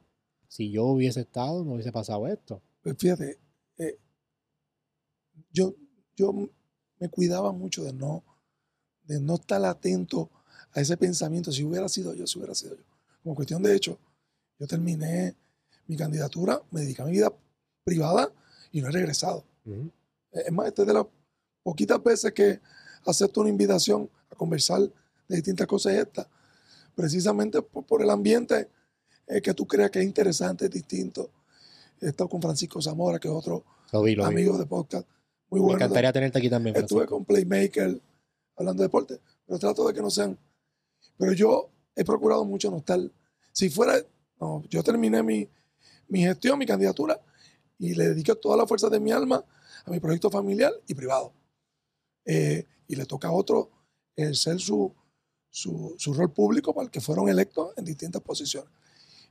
[0.48, 2.60] si yo hubiese estado, no hubiese pasado esto.
[2.82, 3.38] Pues fíjate,
[3.78, 3.98] eh,
[5.52, 5.74] yo,
[6.16, 6.50] yo
[6.98, 8.22] me cuidaba mucho de no,
[9.04, 10.30] de no estar atento
[10.72, 11.52] a ese pensamiento.
[11.52, 12.82] Si hubiera sido yo, si hubiera sido yo.
[13.22, 13.98] Como cuestión de hecho,
[14.58, 15.34] yo terminé
[15.86, 17.32] mi candidatura, me dediqué a mi vida
[17.84, 18.32] privada
[18.72, 19.44] y no he regresado.
[20.32, 21.06] Es más, esta es de las
[21.62, 22.60] poquitas veces que
[23.04, 26.28] acepto una invitación a conversar de distintas cosas esta,
[26.94, 28.68] precisamente por, el ambiente
[29.26, 31.30] eh, que tú creas que es interesante, es distinto.
[32.00, 33.64] He estado con Francisco Zamora, que es otro
[34.22, 35.06] amigo de podcast
[35.48, 35.78] muy bueno.
[35.78, 36.76] Me encantaría tenerte aquí también.
[36.76, 38.00] Estuve con Playmaker
[38.56, 40.38] hablando de deporte, pero trato de que no sean.
[41.18, 43.00] Pero yo he procurado mucho no estar.
[43.52, 43.94] Si fuera,
[44.40, 45.48] no, yo terminé mi,
[46.08, 47.20] mi gestión, mi candidatura,
[47.78, 49.44] y le dediqué toda la fuerza de mi alma
[49.84, 51.32] a mi proyecto familiar y privado.
[52.24, 53.70] Eh, y le toca a otro
[54.16, 54.92] el ser su,
[55.50, 58.70] su, su, rol público para el que fueron electos en distintas posiciones.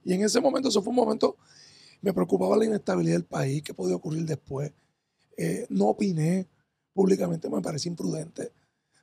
[0.04, 1.38] Y en ese momento, eso fue un momento,
[2.02, 4.72] me preocupaba la inestabilidad del país, qué podía ocurrir después.
[5.38, 6.48] Eh, no opiné
[6.94, 8.52] públicamente, me parecía imprudente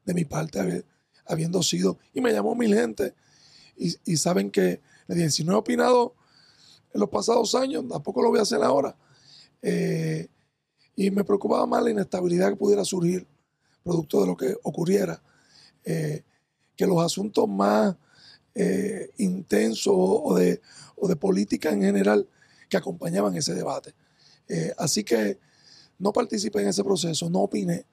[0.05, 0.85] de mi parte
[1.27, 3.15] habiendo sido, y me llamó mil gente,
[3.77, 6.15] y, saben que le dije, si no he opinado
[6.93, 8.97] en los pasados años, tampoco lo voy a hacer ahora.
[9.61, 10.29] Eh,
[10.95, 13.27] y me preocupaba más la inestabilidad que pudiera surgir
[13.83, 15.23] producto de lo que ocurriera,
[15.85, 16.23] eh,
[16.77, 17.97] que los asuntos más
[19.17, 20.61] intensos o de,
[20.97, 22.29] o de política en general
[22.69, 23.95] que acompañaban ese debate.
[24.77, 25.39] así que
[26.03, 27.87] no participé en ese proceso, no opiné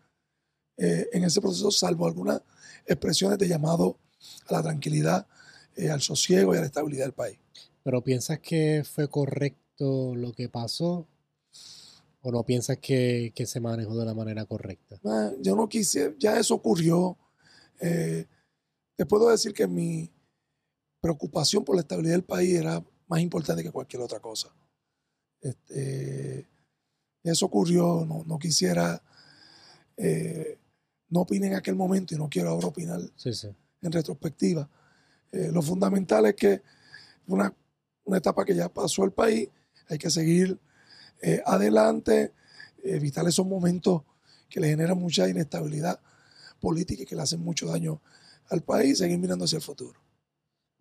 [0.77, 2.41] en ese proceso, salvo algunas
[2.85, 3.97] expresiones de llamado
[4.47, 5.27] a la tranquilidad,
[5.91, 7.37] al sosiego y a la estabilidad del país.
[7.83, 11.07] ¿Pero piensas que fue correcto lo que pasó?
[12.21, 14.99] ¿O no piensas que, se manejó de la manera correcta?
[15.05, 17.17] Ah, yo no quise, ya eso ocurrió.
[17.79, 18.25] Eh,
[18.95, 20.11] te puedo decir que mi
[21.01, 24.53] preocupación por la estabilidad del país era más importante que cualquier otra cosa.
[25.39, 26.45] Este,
[27.23, 29.01] eso ocurrió, no, quisiera,
[29.97, 30.57] eh,
[31.09, 32.99] no opiné en aquel momento y no quiero ahora opinar
[33.81, 34.69] en retrospectiva.
[35.31, 36.61] Eh, lo fundamental es que
[37.27, 37.53] una
[38.09, 39.49] una etapa que ya pasó el país,
[39.87, 40.59] hay que seguir
[41.21, 42.33] eh, adelante,
[42.83, 44.01] evitar esos momentos
[44.49, 45.99] que le generan mucha inestabilidad
[46.59, 48.01] política y que le hacen mucho daño
[48.49, 49.99] al país, seguir mirando hacia el futuro.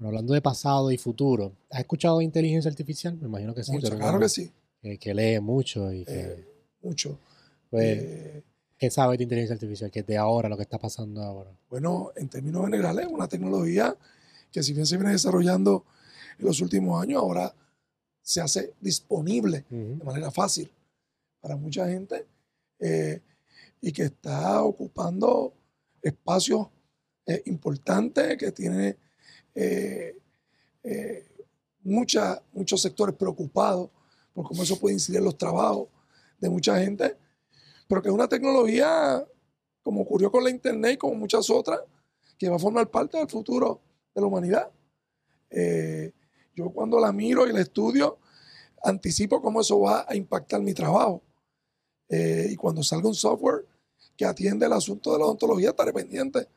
[0.00, 3.16] hablando de pasado y futuro, ¿has escuchado de inteligencia artificial?
[3.18, 3.78] Me imagino que sí.
[3.78, 4.50] claro que sí.
[4.80, 6.46] Que, lee mucho y eh,
[6.82, 7.18] mucho.
[7.70, 8.44] Pues, eh,
[8.78, 9.90] ¿Qué sabes de inteligencia artificial?
[9.90, 11.50] ¿Qué es de ahora, lo que está pasando ahora?
[11.68, 13.96] Bueno, en términos generales, es una tecnología
[14.52, 15.84] que si bien se viene desarrollando
[16.38, 17.54] en los últimos años, ahora
[18.22, 20.70] se hace disponible de manera fácil
[21.40, 22.26] para mucha gente
[22.78, 23.22] eh,
[23.80, 25.54] y que está ocupando
[26.02, 26.68] espacios
[27.26, 28.96] eh, importantes, que tiene
[29.54, 30.16] eh,
[31.82, 33.90] muchos sectores preocupados
[34.38, 35.88] por cómo eso puede incidir en los trabajos
[36.38, 37.16] de mucha gente,
[37.88, 39.26] pero que es una tecnología,
[39.82, 41.80] como ocurrió con la Internet y como muchas otras,
[42.38, 43.80] que va a formar parte del futuro
[44.14, 44.70] de la humanidad.
[46.54, 48.18] Yo cuando la miro y la estudio,
[48.82, 51.22] anticipo cómo eso va a impactar mi trabajo.
[52.08, 53.66] Eh, y cuando salga un software
[54.16, 56.48] que atiende el asunto de la odontología, estaré pendiente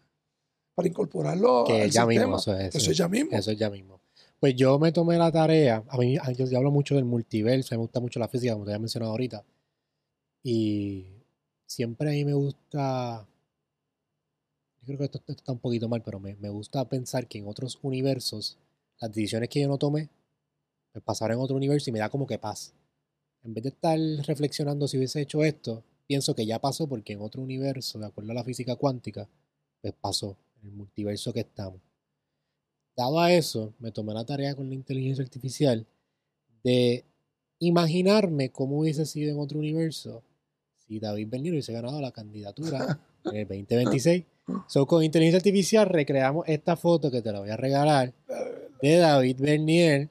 [0.73, 3.37] para incorporarlo que ya Mismo, eso, es, eso, es ya mismo.
[3.37, 4.00] Eso es ya mismo.
[4.41, 7.99] Pues yo me tomé la tarea, a mí yo, hablo mucho del multiverso, me gusta
[7.99, 9.45] mucho la física, como te había mencionado ahorita.
[10.43, 11.05] Y
[11.67, 13.27] siempre a mí me gusta,
[14.81, 17.47] yo creo que esto, está un poquito mal, pero me, me gusta pensar que en
[17.47, 18.57] otros universos
[18.99, 20.09] las decisiones que yo no tomé,
[20.95, 22.73] me pasaron en otro universo y me da como que paz.
[23.43, 27.21] En vez de estar reflexionando si hubiese hecho esto, pienso que ya pasó porque en
[27.21, 29.29] otro universo, de acuerdo a la física cuántica,
[29.81, 31.90] pues pasó, en el multiverso que estamos.
[32.95, 35.85] Dado a eso, me tomé la tarea con la inteligencia artificial
[36.63, 37.05] de
[37.59, 40.23] imaginarme cómo hubiese sido en otro universo
[40.87, 44.23] si David Bernier hubiese ganado la candidatura en el 2026.
[44.67, 48.13] So, con inteligencia artificial recreamos esta foto que te la voy a regalar
[48.81, 50.09] de David Bernier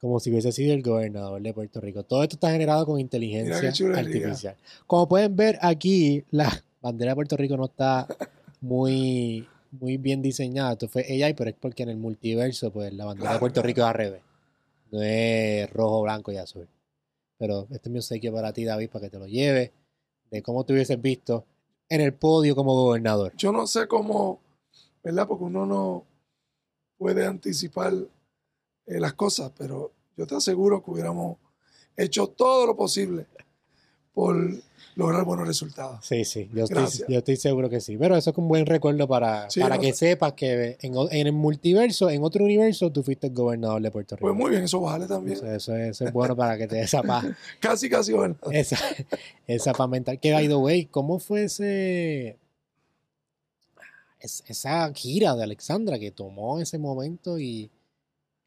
[0.00, 2.04] como si hubiese sido el gobernador de Puerto Rico.
[2.04, 4.56] Todo esto está generado con inteligencia artificial.
[4.86, 8.06] Como pueden ver aquí, la bandera de Puerto Rico no está
[8.60, 10.72] muy, muy bien diseñada.
[10.72, 13.80] Esto fue AI, pero es porque en el multiverso, pues la bandera de Puerto Rico
[13.80, 14.22] es al revés.
[14.90, 16.68] No es rojo, blanco y azul.
[17.38, 19.72] Pero este es mi obsequio para ti, David, para que te lo lleves.
[20.30, 21.44] De cómo te hubieses visto
[21.88, 23.32] en el podio como gobernador.
[23.36, 24.40] Yo no sé cómo,
[25.02, 25.26] ¿verdad?
[25.26, 26.04] Porque uno no
[26.98, 27.92] puede anticipar
[28.86, 31.36] eh, las cosas, pero yo te aseguro que hubiéramos
[31.96, 33.26] hecho todo lo posible
[34.12, 34.36] por
[34.96, 36.04] lograr buenos resultados.
[36.04, 37.96] Sí, sí, yo estoy, yo estoy seguro que sí.
[37.98, 39.98] Pero eso es un buen recuerdo para, Sí, para no que sé.
[40.10, 44.16] sepas que en, en el multiverso, en otro universo, tú fuiste el gobernador de Puerto
[44.16, 44.26] Rico.
[44.26, 45.36] Pues muy bien, eso vale también.
[45.36, 47.24] Eso, eso es, eso es bueno para que te dé esa paz.
[47.60, 48.36] Casi, casi bueno.
[48.50, 48.78] Esa,
[49.46, 50.18] esa paz mental.
[50.18, 52.38] Que, by the way, ¿cómo fue ese,
[54.20, 57.70] es- esa gira de Alexandra que tomó ese momento y,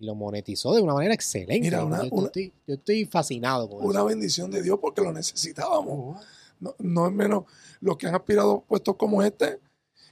[0.02, 1.60] lo monetizó de una manera excelente?
[1.60, 4.06] Mira, una- yo, una- estoy, yo estoy fascinado con Una eso.
[4.06, 6.26] bendición de Dios porque lo necesitábamos.
[6.60, 7.46] No, no es menos
[7.80, 9.60] los que han aspirado a puestos como este.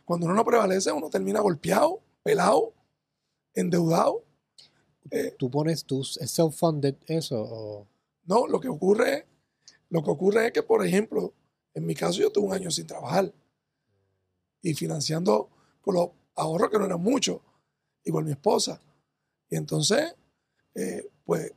[0.06, 2.74] Cuando uno no prevalece, uno termina golpeado, pelado,
[3.54, 4.24] endeudado.
[5.12, 7.42] Eh, ¿Tú pones tus self-funded eso?
[7.42, 7.88] O,
[8.26, 9.28] no, lo que ocurre,
[9.90, 11.34] lo que ocurre es que, por ejemplo,
[11.74, 13.34] en mi caso yo tuve un año sin trabajar
[14.62, 15.50] y financiando
[15.82, 17.40] con los ahorros que no eran muchos,
[18.04, 18.82] igual mi esposa.
[19.50, 20.16] Y entonces,
[20.76, 21.52] eh, pues,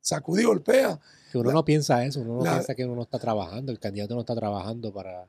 [0.00, 0.98] sacudí, golpea.
[1.30, 3.72] Que uno La- no piensa eso, uno no la- piensa que uno no está trabajando,
[3.72, 5.26] el candidato no está trabajando para...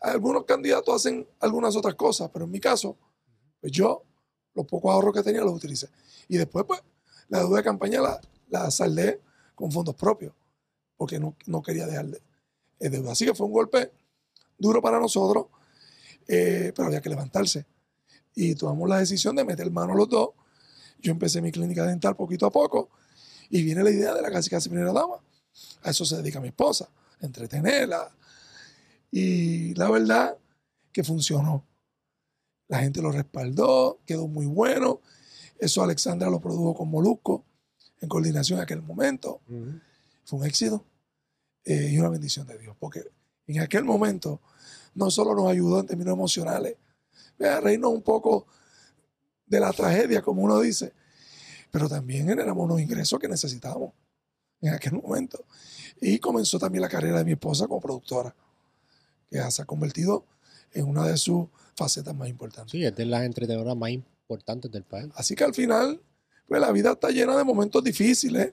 [0.00, 2.96] Algunos candidatos hacen algunas otras cosas, pero en mi caso,
[3.60, 4.02] pues yo
[4.54, 5.88] los pocos ahorros que tenía los utilicé.
[6.28, 6.80] Y después, pues,
[7.28, 9.20] la deuda de campaña la, la saldé
[9.54, 10.32] con fondos propios,
[10.96, 12.22] porque no, no quería dejar de,
[12.78, 13.12] de deuda.
[13.12, 13.90] Así que fue un golpe
[14.56, 15.46] duro para nosotros,
[16.28, 17.66] eh, pero había que levantarse.
[18.34, 20.30] Y tomamos la decisión de meter mano los dos.
[21.00, 22.88] Yo empecé mi clínica dental poquito a poco
[23.52, 25.16] y viene la idea de la casi casi primera dama.
[25.82, 26.88] A eso se dedica mi esposa,
[27.20, 28.10] entretenerla.
[29.10, 30.38] Y la verdad
[30.90, 31.62] que funcionó.
[32.68, 35.02] La gente lo respaldó, quedó muy bueno.
[35.58, 37.44] Eso Alexandra lo produjo con Molusco
[38.00, 39.42] en coordinación en aquel momento.
[40.24, 40.86] Fue un éxito
[41.66, 43.04] eh, y una bendición de Dios, porque
[43.48, 44.40] en aquel momento
[44.94, 46.78] no solo nos ayudó en términos emocionales,
[47.38, 48.46] a reírnos un poco
[49.44, 50.94] de la tragedia, como uno dice,
[51.72, 53.92] pero también generamos unos ingresos que necesitábamos
[54.60, 55.44] en aquel momento.
[56.00, 58.36] Y comenzó también la carrera de mi esposa como productora,
[59.30, 60.26] que se ha convertido
[60.72, 62.70] en una de sus facetas más importantes.
[62.70, 65.08] Sí, es de las entretenedoras más importantes del país.
[65.16, 66.00] Así que al final,
[66.46, 68.52] pues la vida está llena de momentos difíciles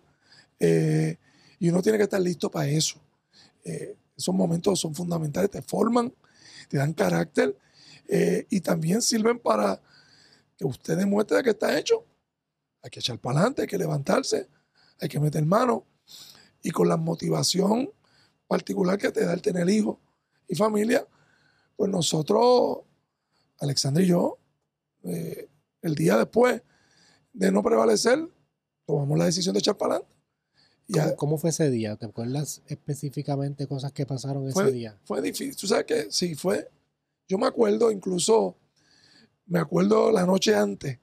[0.59, 1.17] eh,
[1.59, 2.97] y uno tiene que estar listo para eso.
[3.65, 6.13] Eh, esos momentos son fundamentales, te forman,
[6.69, 7.57] te dan carácter
[8.07, 9.81] eh, y también sirven para
[10.57, 12.05] que usted demuestre que está hecho.
[12.81, 14.47] Hay que echar para adelante, hay que levantarse,
[14.99, 15.85] hay que meter mano
[16.61, 17.91] y con la motivación
[18.47, 19.97] particular que te da el tener hijos
[20.47, 21.07] y familia,
[21.75, 22.79] pues nosotros,
[23.59, 24.37] Alexandra y yo,
[25.03, 25.47] eh,
[25.81, 26.61] el día después
[27.31, 28.27] de no prevalecer,
[28.85, 30.19] tomamos la decisión de echar para adelante.
[31.17, 31.95] ¿Cómo, fue ese día?
[31.95, 34.97] ¿Te acuerdas específicamente cosas que pasaron ese día?
[35.03, 35.55] fue difícil.
[35.55, 36.67] Tú sabes que sí, fue.
[37.27, 38.57] Yo me acuerdo, incluso,
[39.45, 40.97] me acuerdo la noche antes,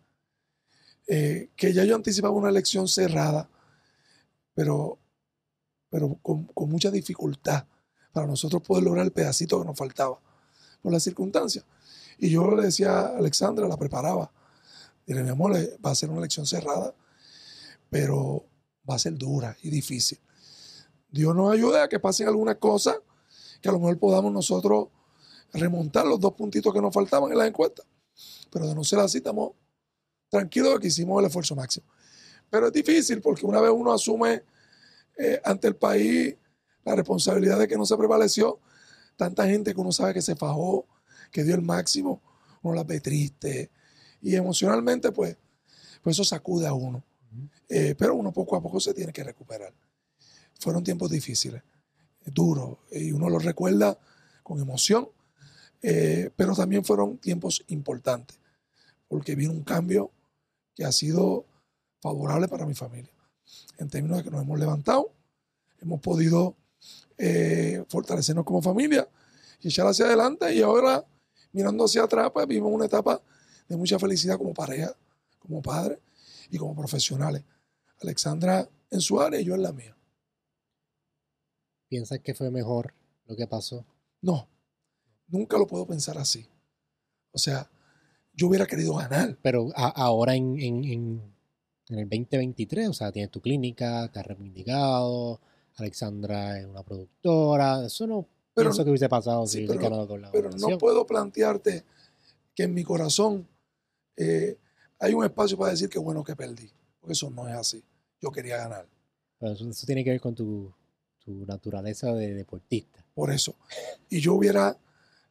[1.07, 3.49] eh, que ya yo anticipaba una elección cerrada,
[4.55, 4.99] pero,
[5.89, 7.67] pero con, con mucha dificultad
[8.13, 10.19] para nosotros poder lograr el pedacito que nos faltaba
[10.83, 11.65] por las circunstancias.
[12.19, 14.31] Y yo le decía a Alexandra, la preparaba.
[15.07, 16.95] Dile, mi amor, eh, va a ser una elección cerrada,
[17.91, 18.45] pero
[18.89, 20.19] va a ser dura y difícil.
[21.09, 22.97] Dios nos ayude a que pasen algunas cosas
[23.61, 24.89] que a lo mejor podamos nosotros
[25.53, 27.83] remontar los dos puntitos que nos faltaban en la encuesta.
[28.51, 29.53] Pero de no ser así, estamos
[30.29, 31.87] tranquilos de que hicimos el esfuerzo máximo.
[32.51, 34.43] Pero es difícil porque una vez uno asume
[35.17, 36.37] eh, ante el país
[36.85, 38.61] la responsabilidad de que no se prevaleció,
[39.17, 40.87] tanta gente que uno sabe que se fajó,
[41.33, 42.23] que dio el máximo,
[42.63, 43.71] uno la ve triste.
[44.23, 45.37] Y emocionalmente, pues,
[46.03, 47.03] pues eso sacude a uno.
[47.69, 49.75] Eh, pero uno poco a poco se tiene que recuperar.
[50.61, 51.63] Fueron tiempos difíciles,
[52.25, 53.99] duros, y uno los recuerda
[54.43, 55.09] con emoción,
[55.83, 58.39] eh, pero también fueron tiempos importantes,
[59.09, 60.13] porque vino un cambio
[60.77, 61.47] que ha sido
[62.01, 63.13] favorable para mi familia,
[63.79, 65.11] en términos de que nos hemos levantado,
[65.81, 66.55] hemos podido
[67.19, 69.09] eh, fortalecernos como familia
[69.61, 71.05] y echar hacia adelante, y ahora,
[71.53, 73.21] mirando hacia atrás, pues vivimos una etapa
[73.69, 74.95] de mucha felicidad como pareja,
[75.39, 75.99] como padre
[76.51, 77.43] y como profesionales.
[78.03, 79.97] Alexandra en su área y yo en la mía.
[81.89, 82.93] ¿Piensas que fue mejor
[83.27, 83.85] lo que pasó?
[84.21, 84.49] No,
[85.29, 86.47] nunca lo puedo pensar así.
[87.33, 87.71] O sea,
[88.37, 89.37] yo hubiera querido ganar.
[89.43, 91.23] Pero a- ahora en, en, en,
[91.89, 95.41] en el 2023, o sea, tienes tu clínica, te has reivindicado,
[95.77, 100.07] Alexandra es una productora, eso no Pero, pienso que hubiese pasado sí, si pero- ganado
[100.09, 101.85] con la pero no puedo plantearte
[102.55, 103.47] que en mi corazón
[104.17, 104.57] eh,
[104.99, 106.71] hay un espacio para decir que bueno que perdí.
[107.01, 107.85] Porque eso no es así.
[108.21, 108.87] Yo quería ganar.
[109.39, 110.73] Pero eso, eso tiene que ver con tu,
[111.23, 113.05] tu naturaleza de deportista.
[113.15, 113.55] Por eso.
[114.09, 114.77] Y yo hubiera.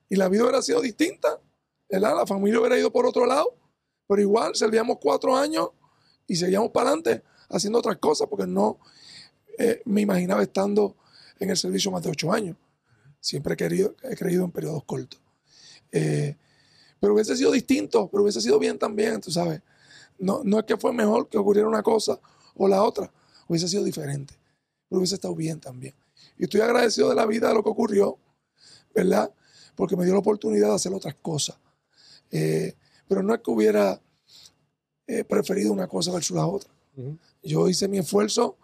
[0.07, 1.39] Y la vida hubiera sido distinta.
[1.95, 2.17] ¿Verdad?
[2.17, 3.55] La familia hubiera ido por otro lado.
[4.07, 5.69] Pero igual servíamos cuatro años
[6.27, 8.79] y seguíamos para adelante haciendo otras cosas porque no
[9.57, 10.95] eh, me imaginaba estando
[11.39, 12.55] en el servicio más de ocho años.
[13.19, 15.19] Siempre he, querido, he creído en periodos cortos.
[15.91, 16.35] Eh,
[16.99, 19.61] pero hubiese sido distinto, pero hubiese sido bien también, tú sabes.
[20.17, 22.19] No, no es que fue mejor que ocurriera una cosa
[22.55, 23.11] o la otra,
[23.47, 24.33] hubiese sido diferente,
[24.87, 25.93] pero hubiese estado bien también.
[26.37, 28.17] Y estoy agradecido de la vida, de lo que ocurrió,
[28.93, 29.33] ¿verdad?
[29.75, 31.57] Porque me dio la oportunidad de hacer otras cosas.
[32.31, 32.73] Eh,
[33.07, 34.01] pero no es que hubiera
[35.07, 36.71] eh, preferido una cosa versus la otra.
[37.43, 38.57] Yo hice mi esfuerzo,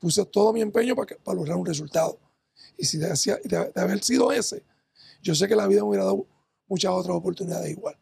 [0.00, 2.18] puse todo mi empeño para, para lograr un resultado.
[2.78, 3.08] Y si de,
[3.44, 4.62] de, haber sido ese,
[5.22, 6.26] yo sé que la vida me hubiera dado
[6.66, 7.96] muchas otras oportunidades igual.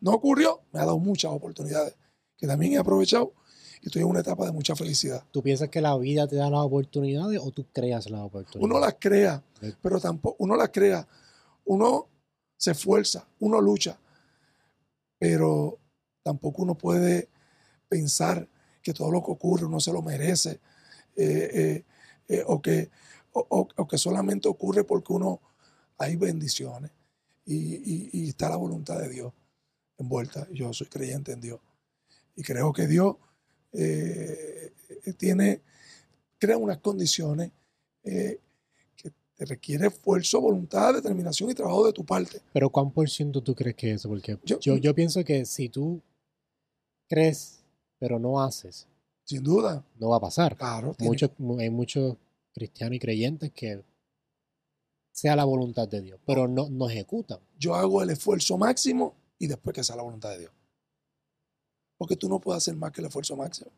[0.00, 1.94] No ocurrió, me ha dado muchas oportunidades
[2.36, 3.32] que también he aprovechado
[3.82, 5.22] y estoy en una etapa de mucha felicidad.
[5.30, 8.64] ¿Tú piensas que la vida te da las oportunidades o tú creas las oportunidades?
[8.64, 9.42] Uno las crea,
[9.82, 11.06] pero tampoco, uno las crea.
[11.64, 12.08] Uno
[12.56, 13.98] se esfuerza, uno lucha,
[15.18, 15.78] pero
[16.22, 17.28] tampoco uno puede
[17.88, 18.48] pensar
[18.82, 20.60] que todo lo que ocurre uno se lo merece
[21.16, 21.84] eh, eh,
[22.28, 22.90] eh, o, que,
[23.32, 25.40] o, que solamente ocurre porque uno
[25.98, 26.92] hay bendiciones
[27.44, 29.32] y, está la voluntad de Dios
[29.96, 30.46] envuelta.
[30.52, 31.60] Yo soy creyente en Dios
[32.36, 33.16] y creo que Dios
[35.16, 35.62] tiene,
[36.38, 37.50] crea unas condiciones
[39.38, 42.42] te requiere esfuerzo, voluntad, determinación y trabajo de tu parte.
[42.52, 44.10] Pero ¿cuán por ciento tú crees que es eso?
[44.10, 46.02] Porque yo, yo, pienso que si tú
[47.08, 47.64] crees,
[47.98, 48.86] pero no haces.
[49.24, 49.84] Sin duda.
[49.98, 50.56] No va a pasar.
[50.56, 50.94] Claro.
[50.98, 52.16] Muchos, hay muchos
[52.52, 53.82] cristianos y creyentes que
[55.12, 57.38] sea la voluntad de Dios, pero no, no ejecutan.
[57.58, 60.52] Yo hago el esfuerzo máximo y después que sea la voluntad de Dios
[61.98, 63.70] porque tú no puedes hacer más que el esfuerzo máximo.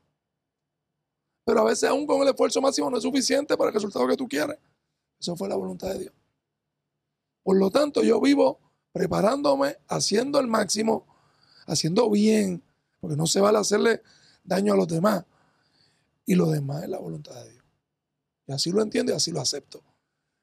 [1.45, 4.17] Pero a veces aún con el esfuerzo máximo no es suficiente para el resultado que
[4.17, 4.59] tú quieres.
[5.21, 6.15] Eso fue la voluntad de Dios.
[7.43, 8.59] Por lo tanto, yo vivo
[8.93, 11.07] preparándome, haciendo el máximo,
[11.67, 12.63] haciendo bien,
[13.01, 14.03] porque no se vale hacerle
[14.45, 15.25] daño a los demás.
[16.27, 17.65] Y lo demás es la voluntad de Dios.
[18.47, 19.83] Y así lo entiendo y así lo acepto.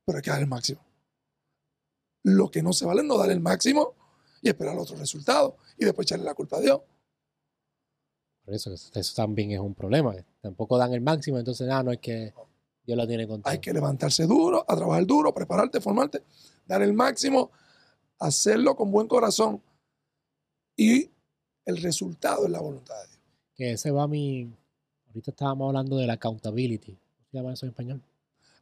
[0.06, 0.82] Pero hay que dar el máximo.
[2.24, 3.96] Lo que no se vale es no dar el máximo
[4.42, 6.82] y esperar otro resultado y después echarle la culpa a Dios.
[8.46, 10.16] Por eso, eso también es un problema.
[10.42, 12.34] Tampoco dan el máximo, entonces nada, ah, no es que
[12.88, 13.50] Dios lo tiene contigo.
[13.50, 16.24] Hay que levantarse duro, a trabajar duro, prepararte, formarte,
[16.66, 17.52] dar el máximo,
[18.18, 19.62] hacerlo con buen corazón.
[20.78, 21.10] Y
[21.66, 23.20] el resultado es la voluntad de Dios.
[23.56, 24.50] Que ese va a mi.
[25.08, 26.94] Ahorita estábamos hablando de la accountability.
[26.94, 28.02] ¿Cómo se llama eso en español?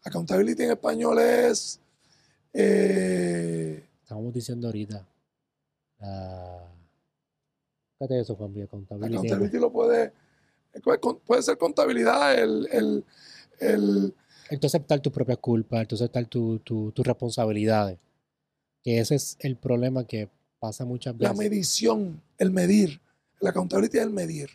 [0.03, 1.79] Accountability en español es.
[2.51, 5.05] Eh, Estábamos diciendo ahorita.
[5.99, 9.19] La de eso, Juan contabilidad.
[9.19, 10.13] Accountability lo puede,
[11.25, 13.05] puede ser contabilidad, el, el,
[13.59, 14.13] el,
[14.63, 17.99] aceptar tus propias culpas, el aceptar tus responsabilidades.
[18.83, 20.29] Que ese es el problema que
[20.59, 21.35] pasa muchas veces.
[21.35, 23.01] La medición, el medir.
[23.39, 24.49] La accountability es el medir.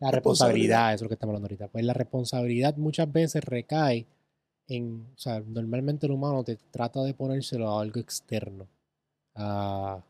[0.00, 1.68] La responsabilidad, eso es lo que estamos hablando ahorita.
[1.68, 4.06] Pues la responsabilidad muchas veces recae
[4.68, 8.68] en, o sea, normalmente el humano te trata de ponérselo a algo externo.
[9.34, 10.02] A,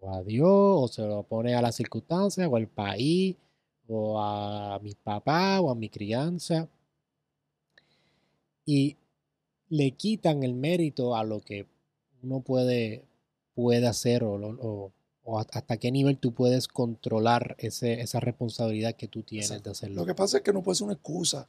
[0.00, 3.36] o a Dios, o se lo pone a las circunstancias, o al país,
[3.88, 6.68] o a mi papá, o a mi crianza.
[8.66, 8.98] Y
[9.70, 11.66] le quitan el mérito a lo que
[12.22, 13.06] uno puede,
[13.54, 14.92] puede hacer o,
[15.38, 20.02] hasta qué nivel tú puedes controlar ese, esa responsabilidad que tú tienes de hacerlo.
[20.02, 21.48] Lo que pasa es que no puede ser una excusa,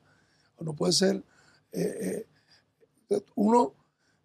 [0.55, 1.23] o no puede ser...
[1.73, 2.25] Eh,
[3.09, 3.73] eh, uno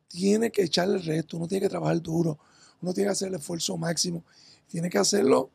[0.09, 2.39] tiene que echarle el resto, uno tiene que trabajar duro,
[2.81, 4.25] uno tiene que hacer el esfuerzo máximo,
[4.67, 5.51] tiene que hacerlo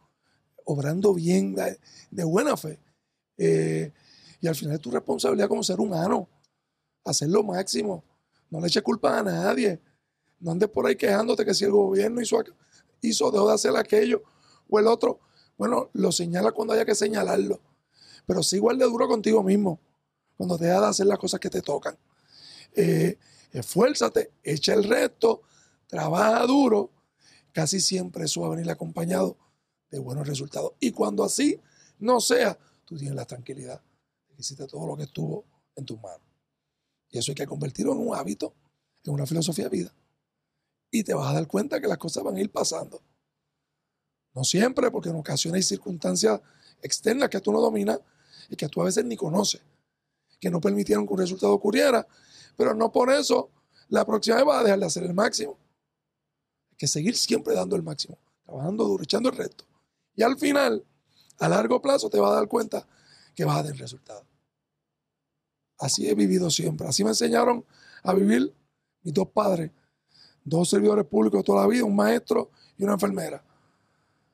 [0.65, 2.79] obrando bien, de, buena fe.
[3.37, 3.91] Eh,
[4.41, 6.27] y al final es tu responsabilidad como ser humano,
[7.09, 8.03] hacer lo máximo.
[8.49, 9.79] No le eches culpa a nadie.
[10.39, 12.43] No andes por ahí quejándote que si el gobierno hizo,
[13.01, 14.23] hizo dejó de hacer aquello
[14.69, 15.19] o el otro.
[15.57, 17.59] Bueno, lo señala cuando haya que señalarlo.
[18.25, 19.79] Pero sí igual de duro contigo mismo,
[20.35, 21.97] cuando te de hacer las cosas que te tocan.
[22.75, 23.17] Eh,
[23.51, 25.41] esfuérzate, echa el resto,
[25.87, 26.91] trabaja duro
[27.53, 29.37] casi siempre eso va a venir acompañado
[29.89, 30.73] de buenos resultados.
[30.79, 31.59] Y cuando así
[31.97, 33.81] no sea, tú tienes la tranquilidad
[34.37, 35.45] hiciste todo lo que estuvo
[35.75, 36.26] en tus manos.
[37.09, 38.53] Y eso hay que convertirlo en un hábito,
[39.03, 39.93] en una filosofía de vida.
[40.91, 43.01] Y te vas a dar cuenta que las cosas van a ir pasando.
[44.33, 46.39] No siempre, porque en ocasiones hay circunstancias
[46.81, 47.99] externas que tú no dominas
[48.49, 49.61] y que tú a veces ni conoces,
[50.39, 52.07] que no permitieron que un resultado ocurriera,
[52.55, 53.49] pero no por eso
[53.89, 55.57] la próxima vez vas a dejar de hacer el máximo
[56.77, 59.65] que seguir siempre dando el máximo, trabajando duro, echando el resto.
[60.15, 60.85] Y al final,
[61.39, 62.87] a largo plazo, te vas a dar cuenta
[63.35, 64.26] que vas a tener resultados.
[65.79, 66.87] Así he vivido siempre.
[66.87, 67.65] Así me enseñaron
[68.03, 68.53] a vivir
[69.03, 69.71] mis dos padres,
[70.43, 73.43] dos servidores públicos toda la vida, un maestro y una enfermera.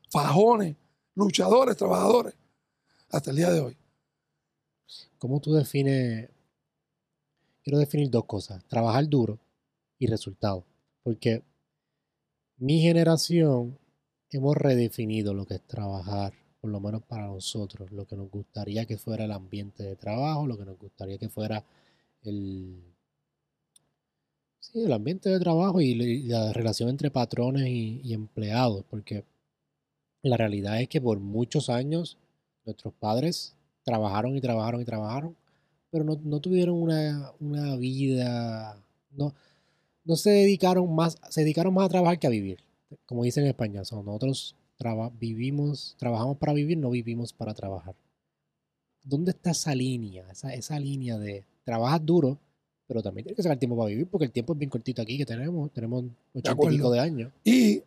[0.09, 0.75] Fajones,
[1.15, 2.33] luchadores, trabajadores,
[3.09, 3.77] hasta el día de hoy.
[5.17, 6.29] ¿Cómo tú defines
[7.63, 9.39] quiero definir dos cosas, trabajar duro
[9.97, 10.65] y resultado.
[11.01, 11.43] Porque
[12.57, 13.79] mi generación
[14.29, 16.33] hemos redefinido lo que es trabajar,
[16.63, 20.47] por lo menos para nosotros, lo que nos gustaría que fuera el ambiente de trabajo,
[20.47, 21.61] lo que nos gustaría que fuera
[22.23, 22.81] el,
[24.61, 29.25] sí, el ambiente de trabajo y la relación entre patrones y, empleados, porque
[30.21, 32.17] la realidad es que por muchos años
[32.63, 35.35] nuestros padres trabajaron y trabajaron y trabajaron,
[35.91, 39.33] pero no, tuvieron una, una vida, no,
[40.05, 42.63] no se dedicaron más, se dedicaron más a trabajar que a vivir,
[43.05, 43.83] como dicen en España.
[43.83, 44.55] Son nosotros
[45.19, 47.95] vivimos, trabajamos para vivir, no vivimos para trabajar.
[49.03, 50.29] ¿Dónde está esa línea?
[50.31, 52.37] Esa, esa línea de trabajar duro,
[52.87, 55.17] pero también tiene que sacar tiempo para vivir, porque el tiempo es bien cortito aquí
[55.17, 55.71] que tenemos.
[55.71, 57.31] Tenemos ochenta y pico de años.
[57.43, 57.83] Y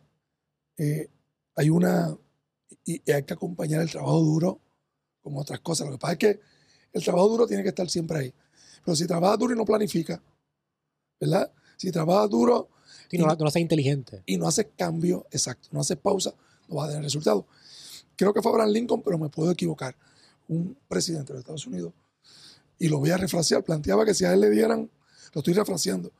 [0.77, 1.09] eh,
[1.55, 2.15] hay una.
[2.85, 4.59] Y hay que acompañar el trabajo duro
[5.21, 5.87] con otras cosas.
[5.87, 6.39] Lo que pasa es que
[6.93, 8.33] el trabajo duro tiene que estar siempre ahí.
[8.83, 10.21] Pero si trabaja duro y no planifica,
[11.19, 11.51] ¿verdad?
[11.77, 12.69] Si trabajas duro.
[13.11, 14.23] y no, lo haces inteligente.
[14.25, 16.33] Y no haces cambio, exacto, no haces pausa,
[16.67, 17.45] no vas a tener resultado.
[18.15, 19.95] Creo que fue Abraham Lincoln, pero me puedo equivocar.
[20.47, 21.93] Un presidente de Estados Unidos,
[22.79, 24.89] y lo voy a refrasear, planteaba que si a él le dieran,
[25.33, 26.11] lo estoy refraseando,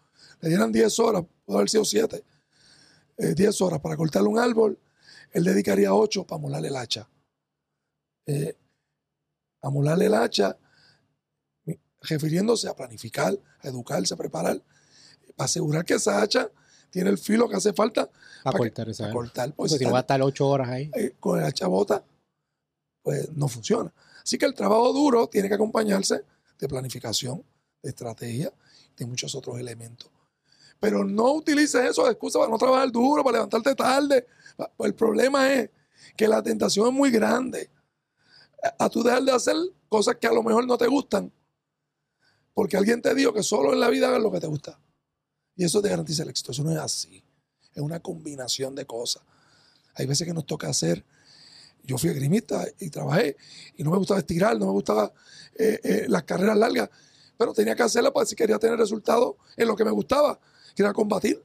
[0.41, 2.23] le dieran 10 horas, puede haber sido 7,
[3.17, 4.77] 10 eh, horas para cortarle un árbol,
[5.31, 7.07] él dedicaría 8 para molarle el hacha.
[8.25, 8.55] Eh,
[9.61, 10.57] a molarle el hacha,
[12.01, 14.61] refiriéndose a planificar, a educarse, a preparar
[15.35, 16.49] para asegurar que esa hacha
[16.89, 18.09] tiene el filo que hace falta
[18.43, 19.53] para, cortar, esa cortar.
[19.53, 20.91] Pues, si no va a estar ocho horas ahí.
[20.95, 22.03] Eh, con el hacha bota,
[23.01, 23.93] pues no funciona.
[24.23, 26.23] Así que el trabajo duro tiene que acompañarse
[26.59, 27.43] de planificación,
[27.81, 28.51] de estrategia,
[28.97, 30.09] de muchos otros elementos.
[30.79, 34.27] Pero no utilices eso de excusa para no trabajar duro, para levantarte tarde.
[34.75, 35.69] Pues el problema es
[36.15, 37.69] que la tentación es muy grande.
[38.77, 39.55] A tú dejar de hacer
[39.87, 41.31] cosas que a lo mejor no te gustan.
[42.53, 44.79] Porque alguien te dijo que solo en la vida hagas lo que te gusta.
[45.57, 46.51] Y eso te garantiza el éxito.
[46.51, 47.21] Eso no es así.
[47.73, 49.23] Es una combinación de cosas.
[49.95, 51.03] Hay veces que nos toca hacer.
[51.83, 53.35] Yo fui agrimista y trabajé
[53.75, 55.11] y no me gustaba estirar, no me gustaba
[55.55, 56.89] eh, eh, las carreras largas,
[57.37, 60.39] pero tenía que hacerlas para si quería tener resultados en lo que me gustaba,
[60.75, 61.43] que era combatir.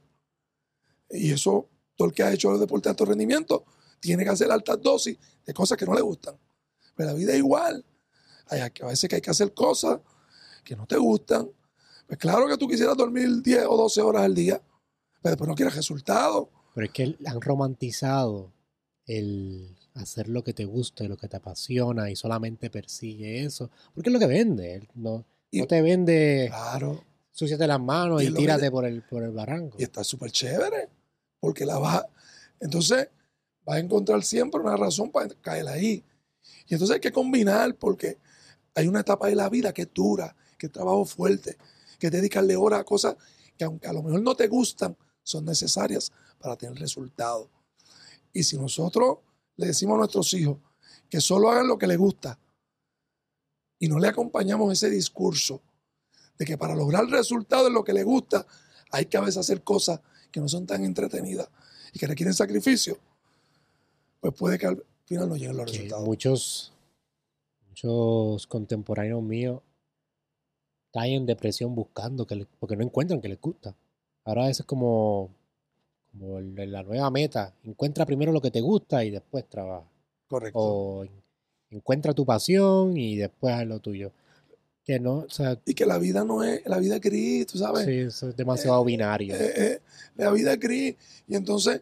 [1.09, 3.65] Y eso, todo el que ha hecho el deporte de alto rendimiento,
[3.99, 6.37] tiene que hacer altas dosis de cosas que no le gustan.
[6.95, 7.83] Pero la vida es igual.
[8.47, 9.99] Hay, a veces que hay que hacer cosas
[10.63, 11.49] que no te gustan,
[12.13, 14.61] pues claro que tú quisieras dormir 10 o 12 horas al día,
[15.21, 16.47] pero después no quieres resultados.
[16.75, 18.53] Pero es que han romantizado
[19.07, 23.71] el hacer lo que te gusta y lo que te apasiona y solamente persigue eso.
[23.95, 24.87] Porque es lo que vende.
[24.93, 26.49] No, no te vende.
[26.49, 27.03] Claro.
[27.31, 29.77] Súciate las manos y, tírate por el, por el barranco.
[29.79, 30.89] Y está súper chévere.
[31.39, 32.05] Porque la vas.
[32.59, 33.09] Entonces,
[33.65, 36.03] vas a encontrar siempre una razón para caer ahí.
[36.67, 38.19] Y entonces hay que combinar porque
[38.75, 41.57] hay una etapa de la vida que es dura, que es trabajo fuerte,
[42.03, 43.15] que dedicarle horas a cosas
[43.57, 47.47] que aunque a lo mejor no te gustan, son necesarias para tener resultados.
[48.33, 49.19] Y si nosotros
[49.55, 50.57] le decimos a nuestros hijos
[51.09, 52.37] que solo hagan lo que les gusta
[53.79, 55.61] y no le acompañamos ese discurso
[56.37, 58.45] de que para lograr el resultado en lo que les gusta
[58.91, 61.47] hay que a veces hacer cosas que no son tan entretenidas
[61.93, 62.97] y que requieren sacrificio,
[64.19, 66.05] pues puede que al final no lleguen los resultados.
[66.05, 66.73] Muchos,
[67.69, 69.61] muchos contemporáneos míos
[70.93, 73.75] caen en depresión buscando, que porque no encuentran que les gusta.
[74.23, 75.31] Ahora eso es como,
[76.11, 77.53] como la nueva meta.
[77.63, 79.89] Encuentra primero lo que te gusta y después trabaja.
[80.27, 80.59] Correcto.
[80.59, 81.05] O
[81.71, 84.11] encuentra tu pasión y después haz lo tuyo.
[84.85, 85.25] Que no,
[85.65, 87.85] y que la vida no es, la vida gris, tú sabes.
[87.85, 89.33] Sí, eso es demasiado eh, binario.
[89.33, 89.81] Eh, eh,
[90.17, 90.95] la vida es gris.
[91.25, 91.81] Y entonces,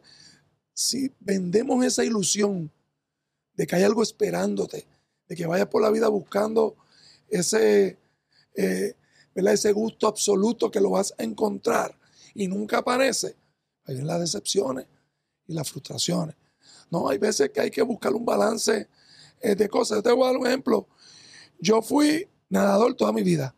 [0.74, 2.72] si vendemos esa ilusión
[3.56, 4.86] de que hay algo esperándote,
[5.28, 6.76] de que vayas por la vida buscando
[7.28, 7.98] ese,
[9.36, 11.98] ese gusto absoluto que lo vas a encontrar
[12.34, 13.36] y nunca aparece,
[13.86, 14.86] ahí vienen las decepciones
[15.48, 16.36] y las frustraciones.
[16.90, 18.88] No, hay veces que hay que buscar un balance
[19.40, 20.04] eh, de cosas.
[20.04, 20.88] te voy a dar un ejemplo.
[21.60, 23.56] Yo fui nadador toda mi vida.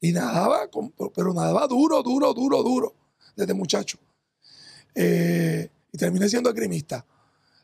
[0.00, 0.68] Y nadaba,
[1.14, 2.94] pero nadaba duro, duro, duro, duro,
[3.36, 3.98] desde muchacho.
[4.94, 7.06] Eh, y terminé siendo agrimista.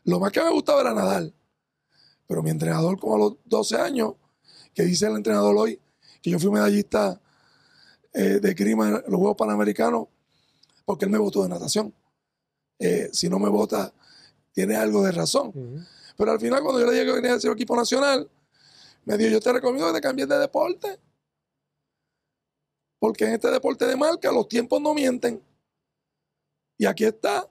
[0.05, 1.31] Lo más que me gustaba era nadar.
[2.25, 4.13] Pero mi entrenador, como a los 12 años,
[4.73, 5.79] que dice el entrenador hoy,
[6.21, 7.19] que yo fui medallista
[8.13, 10.07] eh, de crima en los Juegos Panamericanos
[10.85, 11.93] porque él me votó de natación.
[12.79, 13.93] Eh, si no me vota,
[14.51, 15.53] tiene algo de razón.
[16.17, 18.29] Pero al final, cuando yo le dije que venía a ser equipo nacional,
[19.05, 20.99] me dijo, yo te recomiendo que te cambies de deporte.
[22.97, 25.41] Porque en este deporte de marca los tiempos no mienten.
[26.77, 27.47] Y aquí está.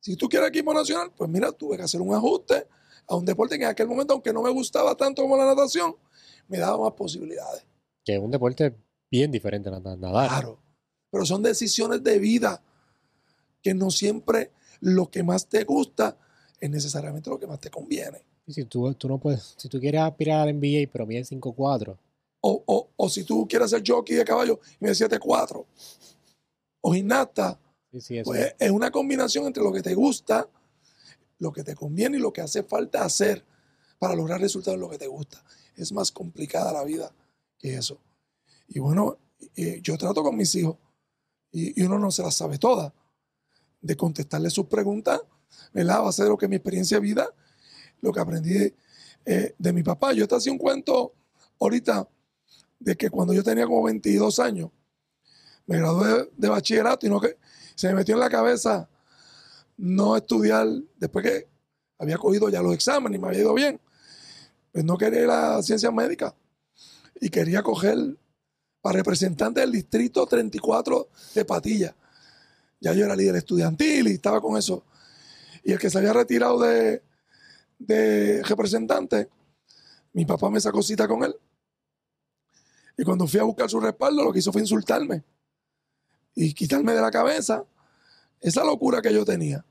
[0.00, 2.66] Si tú quieres equipo nacional, pues mira, tuve que hacer un ajuste
[3.06, 5.94] a un deporte que en aquel momento, aunque no me gustaba tanto como la natación,
[6.48, 7.66] me daba más posibilidades.
[8.04, 8.74] Que es un deporte
[9.10, 10.28] bien diferente a nada- nadar.
[10.28, 10.58] Claro.
[11.10, 12.62] Pero son decisiones de vida
[13.62, 14.50] que no siempre
[14.80, 16.16] lo que más te gusta
[16.60, 18.22] es necesariamente lo que más te conviene.
[18.46, 21.96] Y Si tú, tú no puedes, si tú quieres aspirar al NBA, pero mide 5'4",
[22.40, 25.64] O, o, o si tú quieres ser jockey de caballo y me 7-4.
[26.80, 27.60] O gimnasta,
[27.92, 28.30] sí, sí, eso.
[28.30, 30.48] pues es una combinación entre lo que te gusta,
[31.38, 33.44] lo que te conviene y lo que hace falta hacer
[34.00, 35.44] para lograr resultados en lo que te gusta.
[35.76, 37.12] Es más complicada la vida
[37.62, 37.98] que eso.
[38.68, 39.18] Y bueno,
[39.82, 40.76] yo trato con mis hijos
[41.52, 42.92] y, uno no se las sabe todas.
[43.80, 45.20] De contestarle sus preguntas,
[45.72, 46.02] ¿verdad?
[46.02, 47.28] Va a ser lo que mi experiencia de vida,
[48.00, 48.74] lo que aprendí de,
[49.24, 50.12] eh, de mi papá.
[50.12, 51.14] Yo te hacía un cuento
[51.60, 52.08] ahorita
[52.78, 54.70] de que cuando yo tenía como 22 años,
[55.66, 57.38] me gradué de bachillerato y no que
[57.74, 58.88] se me metió en la cabeza
[59.76, 61.48] no estudiar después que
[61.98, 63.80] había cogido ya los exámenes y me había ido bien.
[64.72, 66.34] Pues no quería ir a ciencias médicas
[67.22, 68.18] y quería coger
[68.80, 71.94] para representante del distrito 34 de Patilla.
[72.80, 74.84] Ya yo era líder estudiantil y estaba con eso.
[75.62, 77.00] Y el que se había retirado de,
[77.78, 79.30] de representante,
[80.12, 81.36] mi papá me sacó cita con él.
[82.98, 85.22] Y cuando fui a buscar su respaldo, lo que hizo fue insultarme
[86.34, 87.64] y quitarme de la cabeza
[88.40, 89.64] esa locura que yo tenía.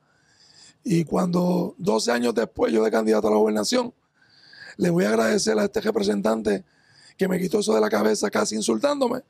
[0.86, 3.94] Y cuando 12 años después yo de candidato a la gobernación,
[4.78, 6.64] le voy a agradecer a este representante
[7.22, 9.22] que me quitó eso de la cabeza casi insultándome.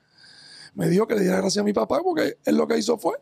[0.76, 3.18] Me dijo que le diera gracias a mi papá porque él lo que hizo fue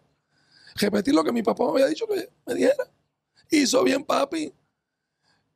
[0.76, 2.88] repetir lo que mi papá me había dicho que me diera.
[3.49, 4.53] Hizo bien papi.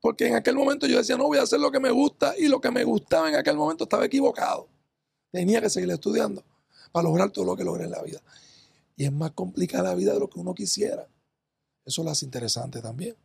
[0.01, 2.47] Porque en aquel momento yo decía, no voy a hacer lo que me gusta y
[2.47, 4.67] lo que me gustaba en aquel momento estaba equivocado.
[5.31, 6.43] Tenía que seguir estudiando
[6.91, 8.19] para lograr todo lo que logré en la vida.
[8.95, 11.07] Y es más complicada la vida de lo que uno quisiera.
[11.85, 13.15] Eso lo hace interesante también.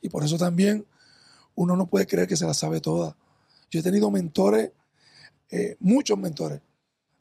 [0.00, 0.86] Y por eso también
[1.54, 3.14] uno no puede creer que se la sabe toda.
[3.70, 4.72] Yo he tenido mentores,
[5.50, 6.60] eh, muchos mentores,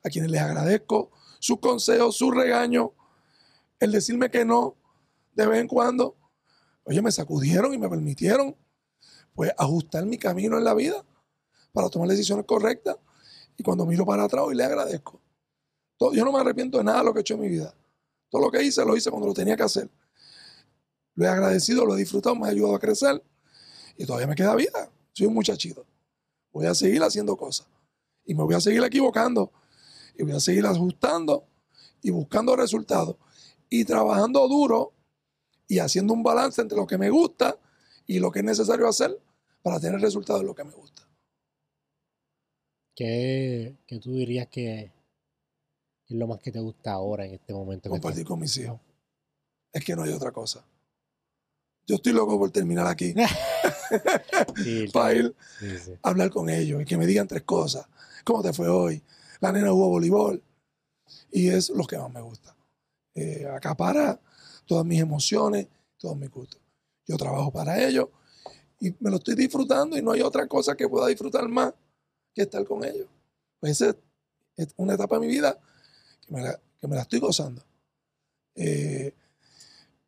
[0.03, 2.89] a quienes les agradezco sus consejos, sus regaños,
[3.79, 4.75] el decirme que no
[5.33, 6.15] de vez en cuando.
[6.83, 8.55] Oye, me sacudieron y me permitieron
[9.33, 11.05] pues ajustar mi camino en la vida
[11.71, 12.97] para tomar decisiones correctas.
[13.55, 15.21] Y cuando miro para atrás hoy le agradezco.
[15.99, 17.73] Yo no me arrepiento de nada de lo que he hecho en mi vida.
[18.29, 19.89] Todo lo que hice lo hice cuando lo tenía que hacer.
[21.15, 23.23] Lo he agradecido, lo he disfrutado, me ha ayudado a crecer
[23.97, 24.91] y todavía me queda vida.
[25.13, 25.85] Soy un muchachito.
[26.51, 27.67] Voy a seguir haciendo cosas
[28.27, 29.51] y me voy a seguir equivocando
[30.15, 31.47] y voy a seguir ajustando
[32.03, 33.15] y buscando resultados
[33.69, 34.93] y trabajando duro
[35.67, 37.57] y haciendo un balance entre lo que me gusta
[38.05, 39.19] y lo que es necesario hacer
[39.61, 41.03] para tener resultados en lo que me gusta.
[42.95, 44.91] ¿Qué, qué tú dirías que
[46.07, 47.89] es lo más que te gusta ahora en este momento?
[47.89, 48.79] Compartir con mis hijos.
[49.71, 50.65] Es que no hay otra cosa.
[51.87, 53.15] Yo estoy loco por terminar aquí
[54.61, 55.91] Sí, para ir sí, sí.
[56.03, 57.87] a hablar con ellos y que me digan tres cosas.
[58.25, 59.01] ¿Cómo te fue hoy?
[59.39, 60.43] La nena jugó voleibol.
[61.31, 62.55] Y es lo que más me gusta.
[63.15, 64.19] Eh, acapara
[64.65, 65.67] todas mis emociones,
[65.97, 66.59] todos mis gustos.
[67.05, 68.09] Yo trabajo para ellos
[68.81, 71.73] y me lo estoy disfrutando y no hay otra cosa que pueda disfrutar más
[72.33, 73.07] que estar con ellos.
[73.59, 73.95] Pues esa
[74.57, 75.57] es una etapa de mi vida
[76.25, 77.63] que me la, que me la estoy gozando.
[78.55, 79.13] Eh,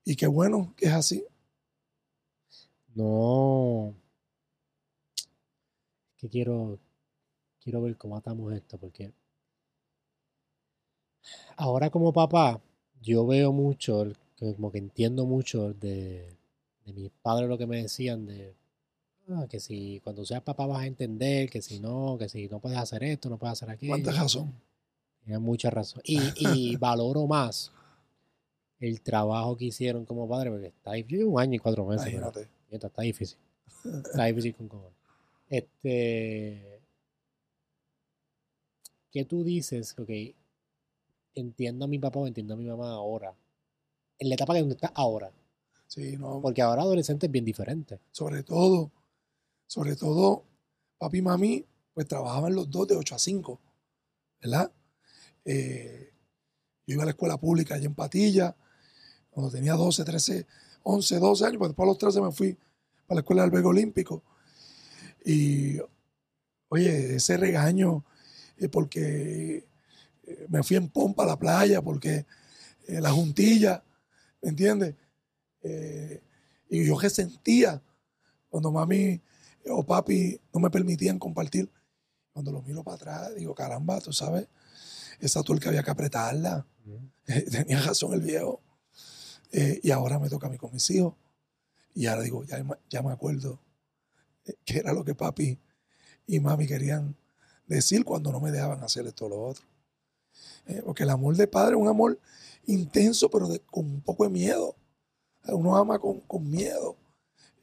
[0.03, 1.25] y qué bueno que es así.
[2.95, 3.93] No.
[5.15, 6.79] Es que quiero,
[7.61, 9.11] quiero ver cómo atamos esto, porque
[11.55, 12.61] ahora como papá,
[13.01, 16.35] yo veo mucho, como que entiendo mucho de,
[16.85, 18.55] de mis padres lo que me decían de
[19.29, 22.59] ah, que si cuando seas papá vas a entender, que si no, que si no
[22.59, 23.91] puedes hacer esto, no puedes hacer aquello.
[23.91, 24.53] ¿Cuánta razón?
[25.23, 26.01] Tienen mucha razón.
[26.03, 26.19] Y,
[26.73, 27.71] y valoro más
[28.79, 32.07] el trabajo que hicieron como padre, porque está llevo un año y cuatro meses.
[32.07, 32.58] Imagínate.
[32.71, 33.37] Está difícil.
[34.05, 34.97] Está difícil con cojones.
[35.49, 36.81] Este.
[39.11, 39.95] ¿Qué tú dices?
[39.97, 40.09] Ok.
[41.35, 43.33] Entiendo a mi papá o entiendo a mi mamá ahora.
[44.17, 45.31] En la etapa que donde está ahora.
[45.87, 47.99] Sí, no, Porque ahora adolescente es bien diferente.
[48.11, 48.91] sobre todo,
[49.65, 50.43] sobre todo,
[50.99, 51.65] papi y mami,
[51.95, 53.59] pues trabajaban los dos de 8 a 5,
[54.41, 54.71] ¿verdad?
[55.45, 56.13] Eh,
[56.85, 58.55] yo iba a la escuela pública allá en Patilla,
[59.31, 60.45] cuando tenía 12, 13,
[60.83, 62.57] 11, 12 años, pues después a los 13 me fui
[63.05, 64.23] para la escuela del albergue olímpico.
[65.25, 65.79] Y,
[66.69, 68.03] oye, ese regaño,
[68.57, 69.67] eh, porque
[70.23, 72.25] eh, me fui en pompa a la playa, porque
[72.87, 73.83] eh, la juntilla,
[74.41, 74.95] ¿me entiendes?
[75.61, 76.21] Eh,
[76.69, 77.81] y yo que sentía
[78.49, 79.21] cuando mami
[79.69, 81.69] o papi no me permitían compartir.
[82.31, 84.47] Cuando lo miro para atrás, digo, caramba, tú sabes,
[85.19, 86.65] esa tuerca había que apretarla.
[87.25, 88.61] Tenía razón el viejo.
[89.51, 91.13] Eh, y ahora me toca a mí con mis hijos.
[91.95, 93.59] Y ahora digo, ya, me- ya me acuerdo
[94.45, 95.57] eh, que era lo que papi
[96.27, 97.15] y mami querían
[97.65, 99.65] decir cuando no me dejaban hacer esto o lo otro.
[100.67, 102.19] Eh, porque el amor de padre es un amor
[102.67, 104.75] intenso, pero de- con un poco de miedo.
[105.47, 106.95] Uno ama con, con miedo.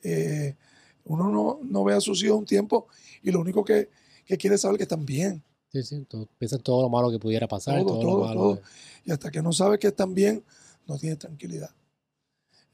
[0.03, 0.57] Eh,
[1.05, 2.89] uno no, no ve a sus hijos un tiempo
[3.23, 3.89] y lo único que,
[4.25, 5.43] que quiere es saber que están bien.
[5.71, 8.25] Sí, sí, todo- piensa en todo lo malo que pudiera pasar, Todo, todo, todo, lo
[8.27, 8.41] malo.
[8.41, 8.63] todo.
[9.05, 10.43] Y hasta que no sabe que están bien,
[10.87, 11.71] no tiene tranquilidad.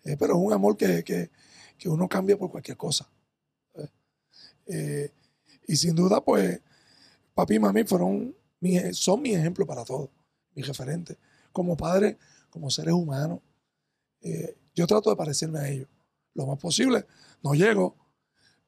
[0.04, 1.30] Eh, pero es un amor que, que-
[1.78, 3.08] que uno cambia por cualquier cosa.
[3.74, 3.88] Eh,
[4.66, 5.12] eh,
[5.66, 6.60] y sin duda, pues,
[7.34, 10.10] papi y mami fueron mi- son mi ejemplo para todo,
[10.54, 11.18] mi referente.
[11.52, 12.18] Como padre,
[12.50, 13.40] como seres humanos,
[14.74, 15.88] yo trato de parecerme a ellos
[16.34, 17.06] lo más posible.
[17.42, 17.96] No llego,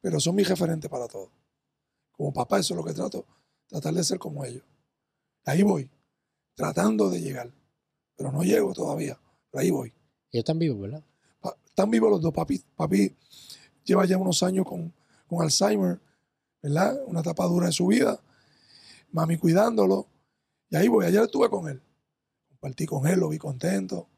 [0.01, 1.30] pero son mi referente para todo.
[2.12, 3.26] Como papá, eso es lo que trato,
[3.66, 4.64] tratar de ser como ellos.
[5.45, 5.90] Ahí voy,
[6.55, 7.53] tratando de llegar,
[8.16, 9.18] pero no llego todavía,
[9.59, 9.88] ahí voy.
[10.30, 11.02] Ellos están vivos, ¿verdad?
[11.40, 12.32] Pa- están vivos los dos.
[12.32, 13.14] Papi, papi
[13.84, 14.92] lleva ya unos años con,
[15.26, 16.00] con Alzheimer,
[16.62, 16.98] ¿verdad?
[17.07, 18.20] Una etapa dura de su vida.
[19.12, 20.07] Mami cuidándolo.
[20.70, 21.07] Y ahí voy.
[21.07, 21.80] Ayer estuve con él.
[22.48, 24.09] Compartí con él, lo vi contento.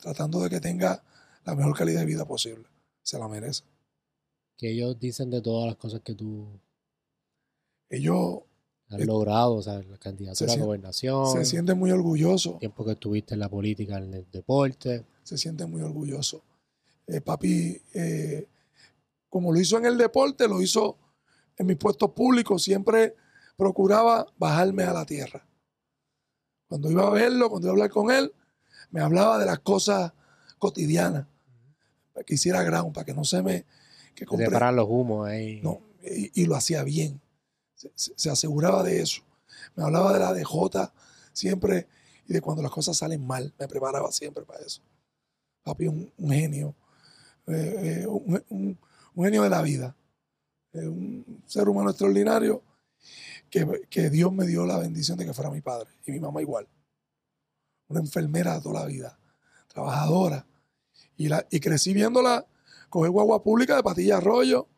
[0.00, 1.02] Tratando de que tenga
[1.44, 2.64] la mejor calidad de vida posible.
[3.02, 3.64] Se la merece.
[4.56, 6.48] Que ellos dicen de todas las cosas que tú
[7.90, 8.40] Ellos
[8.96, 12.54] Es- logrado, o sea, la candidatura a sien- gobernación, se sienten muy orgullosos.
[12.54, 15.04] el tiempo que estuviste en la política, en el deporte.
[15.24, 16.42] se siente muy orgulloso.
[17.06, 18.46] Eh, papi, eh,
[19.28, 20.96] como lo hizo en el deporte, lo hizo
[21.58, 23.14] en mis puestos públicos, siempre
[23.56, 25.46] procuraba bajarme a la tierra.
[26.66, 28.32] Cuando iba a verlo, cuando iba a hablar con él,
[28.90, 30.12] me hablaba de las cosas
[30.58, 31.26] cotidianas,
[32.14, 33.64] para que hiciera ground, para que no se me...
[34.14, 35.60] Que compre- Separar los humos ahí.
[35.62, 37.20] no, y, y lo hacía bien.
[37.78, 39.22] Se, se- se aseguraba de eso.
[39.76, 40.92] Me hablaba de la DJ
[41.32, 41.88] siempre
[42.28, 43.54] y de cuando las cosas salen mal.
[43.58, 44.82] Me preparaba siempre para eso.
[45.64, 46.74] Papi, un, un genio.
[47.48, 48.78] eh, eh, un
[49.16, 49.96] genio de la vida.
[50.74, 52.62] eh, un ser humano extraordinario
[53.50, 56.42] que, que Dios me dio la bendición de que fuera mi padre y mi mamá
[56.42, 56.68] igual.
[57.88, 59.18] Una enfermera de toda la vida,
[59.68, 60.46] trabajadora.
[61.16, 62.46] Y, la, y crecí viéndola
[62.90, 64.68] coger guagua pública de Patilla Arroyo,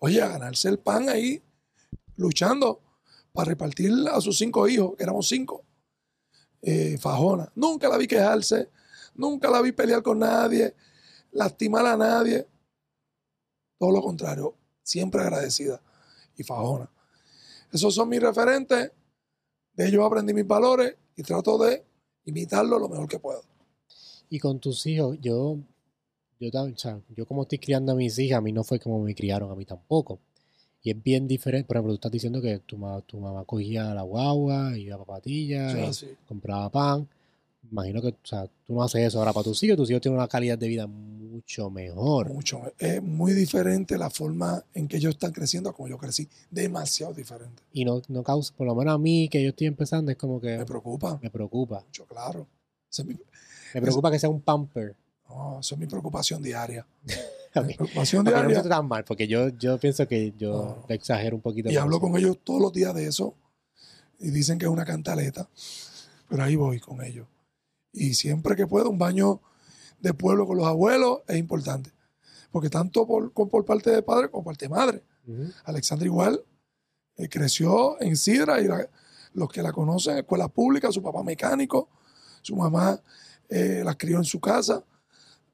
[0.00, 1.42] oye, a ganarse el pan ahí,
[2.18, 2.82] luchando
[3.32, 5.64] para repartir a sus cinco hijos, que éramos cinco.
[6.60, 7.50] Eh, fajona.
[7.54, 8.68] Nunca la vi quejarse,
[9.14, 10.74] nunca la vi pelear con nadie,
[11.32, 12.46] lastimar a nadie.
[13.78, 15.80] Todo lo contrario, siempre agradecida
[16.36, 16.90] y fajona.
[17.72, 18.90] Esos son mis referentes,
[19.74, 21.84] de ellos aprendí mis valores y trato de
[22.24, 23.42] imitarlo lo mejor que puedo.
[24.30, 25.58] Y con tus hijos, yo,
[26.40, 26.50] yo,
[27.16, 29.54] yo como estoy criando a mis hijas, a mí no fue como me criaron a
[29.54, 30.18] mí tampoco.
[30.88, 31.66] Y es bien diferente.
[31.66, 34.98] Por ejemplo, tú estás diciendo que tu, ma- tu mamá cogía la guagua, iba a
[34.98, 36.06] papatillas, así.
[36.26, 37.06] compraba pan.
[37.70, 39.76] Imagino que o sea, tú no haces eso ahora para tus hijos.
[39.76, 42.32] Tus hijos tienen una calidad de vida mucho mejor.
[42.32, 42.62] Mucho.
[42.78, 46.26] Es muy diferente la forma en que ellos están creciendo a como yo crecí.
[46.50, 47.62] Demasiado diferente.
[47.74, 50.40] Y no, no causa, por lo menos a mí que yo estoy empezando, es como
[50.40, 51.82] que Me preocupa me preocupa.
[51.84, 52.46] mucho, claro.
[53.74, 54.94] Me preocupa que sea un pamper.
[55.28, 56.86] No, esa es mi preocupación diaria.
[57.66, 58.54] Mi preocupación Porque no me diaria.
[58.60, 60.94] siento tan mal, porque yo, yo pienso que yo No.
[60.94, 61.70] exagero un poquito.
[61.70, 62.00] Y hablo eso.
[62.02, 63.34] con ellos todos los días de eso.
[64.20, 65.48] Y dicen que es una cantaleta.
[66.28, 67.26] Pero ahí voy con ellos.
[67.92, 69.40] Y siempre que puedo, un baño
[69.98, 71.90] de pueblo con los abuelos es importante.
[72.52, 75.02] Porque tanto por, con- por parte de padre como por parte de madre.
[75.26, 75.50] Ujú.
[75.64, 76.44] Alexandra igual
[77.16, 78.88] eh, creció en Sidra y la-
[79.32, 81.88] los que la conocen, escuela pública, su papá mecánico,
[82.42, 83.00] su mamá
[83.48, 84.84] eh, las crió en su casa,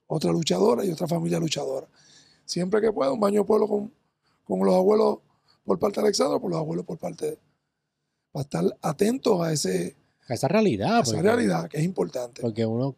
[0.06, 1.86] otra luchadora y otra familia luchadora.
[2.44, 3.92] Siempre que pueda, un baño de pueblo con,
[4.44, 5.18] con los abuelos
[5.64, 7.38] por parte de Alexandra, por los abuelos por parte de...
[8.32, 9.96] Para estar atentos a, ese,
[10.28, 10.96] A esa realidad.
[10.96, 12.42] a esa porque- realidad que es importante.
[12.42, 12.96] Porque uno,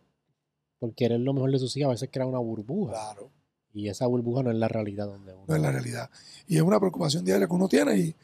[0.78, 2.92] por querer lo mejor de sus hijos, a veces crea una burbuja.
[2.92, 3.30] Claro,
[3.74, 5.44] Y esa burbuja no es la realidad donde uno.
[5.46, 6.10] no es la realidad.
[6.48, 8.16] Y es una preocupación diaria que uno tiene y,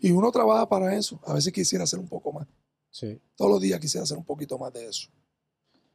[0.00, 1.20] y uno trabaja para eso.
[1.24, 2.46] A veces quisiera hacer un poco más.
[2.90, 3.20] Sí.
[3.36, 5.08] Todos los días quisiera hacer un poquito más de eso.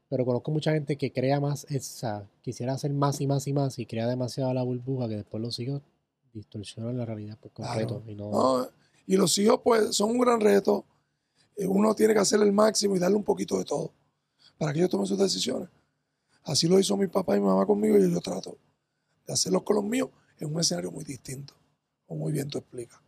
[0.10, 3.80] Pero conozco mucha gente que crea más esa, quisiera hacer más y más y más
[3.80, 5.82] y crea demasiado la burbuja que después los hijos
[6.34, 8.04] distorsionan la realidad por completo.
[8.08, 8.68] Y no, ¿no?
[9.06, 10.86] Y los hijos, pues, son un gran reto.
[11.56, 13.92] Eh, Uno tiene que hacer el máximo y darle un poquito de todo
[14.58, 15.70] para que ellos tomen sus decisiones.
[16.44, 18.58] Así lo hizo mi papá y mi mamá conmigo y yo trato
[19.26, 21.54] de hacerlo con los míos en un escenario muy distinto,
[22.06, 23.00] como muy bien tú explicas.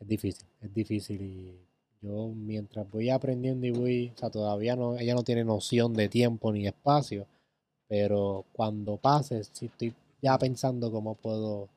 [0.00, 1.20] es difícil, es difícil.
[1.20, 1.67] Y
[2.00, 6.08] yo mientras voy aprendiendo y voy, o sea, todavía no, ella no tiene noción de
[6.08, 7.26] tiempo ni espacio,
[7.88, 11.68] pero cuando pase, si estoy ya pensando cómo puedo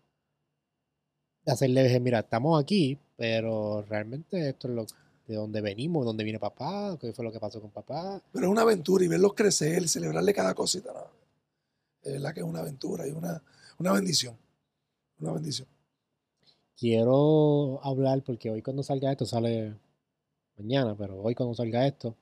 [1.46, 4.86] hacerle, decir, mira, estamos aquí, pero realmente esto es lo
[5.28, 8.22] de donde venimos, donde viene papá, qué fue lo que pasó con papá.
[8.32, 10.92] Pero es una aventura y verlos crecer, celebrarle cada cosita.
[10.94, 11.22] no.
[12.04, 13.42] Es verdad que es una aventura y una,
[13.78, 14.36] una bendición.
[15.20, 15.68] Una bendición.
[16.76, 19.76] quiero hablar porque hoy cuando salga esto sale
[20.62, 22.16] mañana, pero hoy cuando salga esto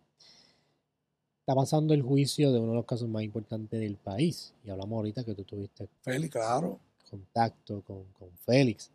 [1.40, 4.98] está pasando el juicio de uno de los casos más importantes del país y hablamos
[4.98, 6.80] ahorita que tú tuviste Félix, claro.
[7.10, 8.92] contacto con, con Félix.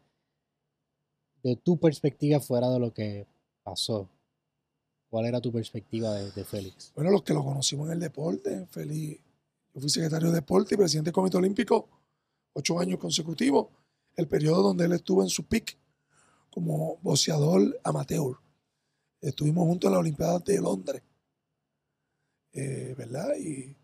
[1.42, 3.26] De tu perspectiva fuera de lo que
[3.62, 4.08] pasó,
[5.10, 6.92] ¿cuál era tu perspectiva de, de Félix?
[6.94, 9.20] Bueno, los que lo conocimos en el deporte, Félix,
[9.74, 11.88] yo fui secretario de deporte y presidente del Comité Olímpico
[12.54, 13.66] ocho años consecutivos,
[14.16, 15.76] el periodo donde él estuvo en su pick
[16.50, 18.36] como boxeador amateur.
[19.24, 21.02] Estuvimos juntos en la Olimpiada de Londres,
[22.52, 23.34] eh, ¿verdad?
[23.38, 23.74] Y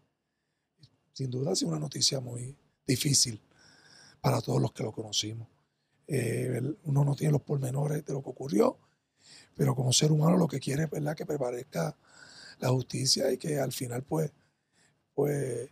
[1.14, 2.55] sin duda ha sido una noticia muy
[2.86, 3.41] difícil
[4.20, 5.49] para todos los que lo conocimos.
[6.07, 8.76] Eh, uno no tiene los pormenores de lo que ocurrió,
[9.57, 11.16] pero como ser humano lo que quiere es ¿verdad?
[11.16, 11.97] que prevalezca
[12.59, 14.30] la justicia y que al final pues,
[15.14, 15.70] pues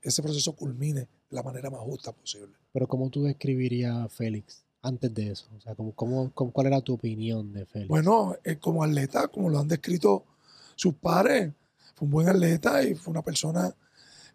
[0.00, 2.54] ese proceso culmine de la manera más justa posible.
[2.70, 5.46] Pero ¿cómo tú describirías a Félix antes de eso?
[5.56, 7.88] O sea, ¿cómo, cómo, cuál era tu opinión de Félix?
[7.88, 10.24] Bueno, eh, como atleta, como lo han descrito
[10.74, 11.52] sus pares,
[11.94, 13.74] fue un buen atleta y fue una persona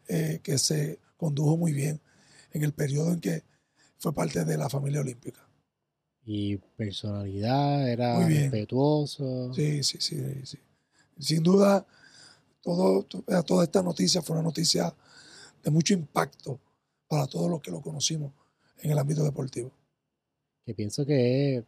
[0.08, 2.00] eh, que se condujo muy bien
[2.54, 3.44] en el periodo en que
[3.98, 5.40] fue parte de la familia olímpica.
[6.26, 8.52] Y personalidad, era Muy bien.
[8.52, 9.54] respetuoso.
[9.54, 10.58] Sí, sí, sí, sí.
[11.20, 11.86] Sin duda,
[12.62, 14.94] todo, to- eh, toda esta noticia fue una noticia
[15.64, 16.60] de mucho impacto
[17.08, 18.34] para todos los que lo conocimos
[18.80, 19.72] en el ámbito deportivo.
[20.66, 21.64] Que pienso que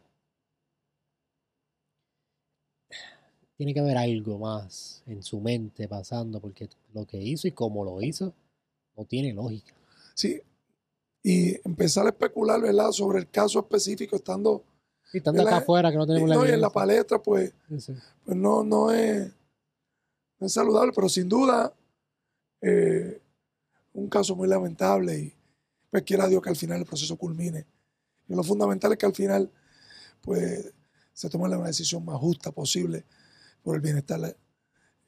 [3.56, 7.84] tiene que haber algo más en su mente pasando, porque lo que hizo y cómo
[7.84, 8.34] lo hizo
[8.96, 9.74] no tiene lógica.
[10.14, 10.40] Sí,
[11.22, 14.62] y empezar a especular, ¿verdad?, sobre el caso específico, estando
[15.12, 15.54] Y estando ¿Verdad?
[15.54, 17.94] acá afuera que no y, tenemos la no, y en la palestra, pues, sí.
[18.24, 19.32] pues no, no, es,
[20.38, 21.72] no es saludable, pero sin duda,
[22.60, 23.20] eh,
[23.94, 25.32] un caso muy lamentable y
[25.90, 27.64] pues quiera Dios que al final el proceso culmine.
[28.28, 29.50] Y lo fundamental es que al final,
[30.20, 30.72] pues,
[31.12, 33.04] se tome la decisión más justa posible
[33.62, 34.36] por el bienestar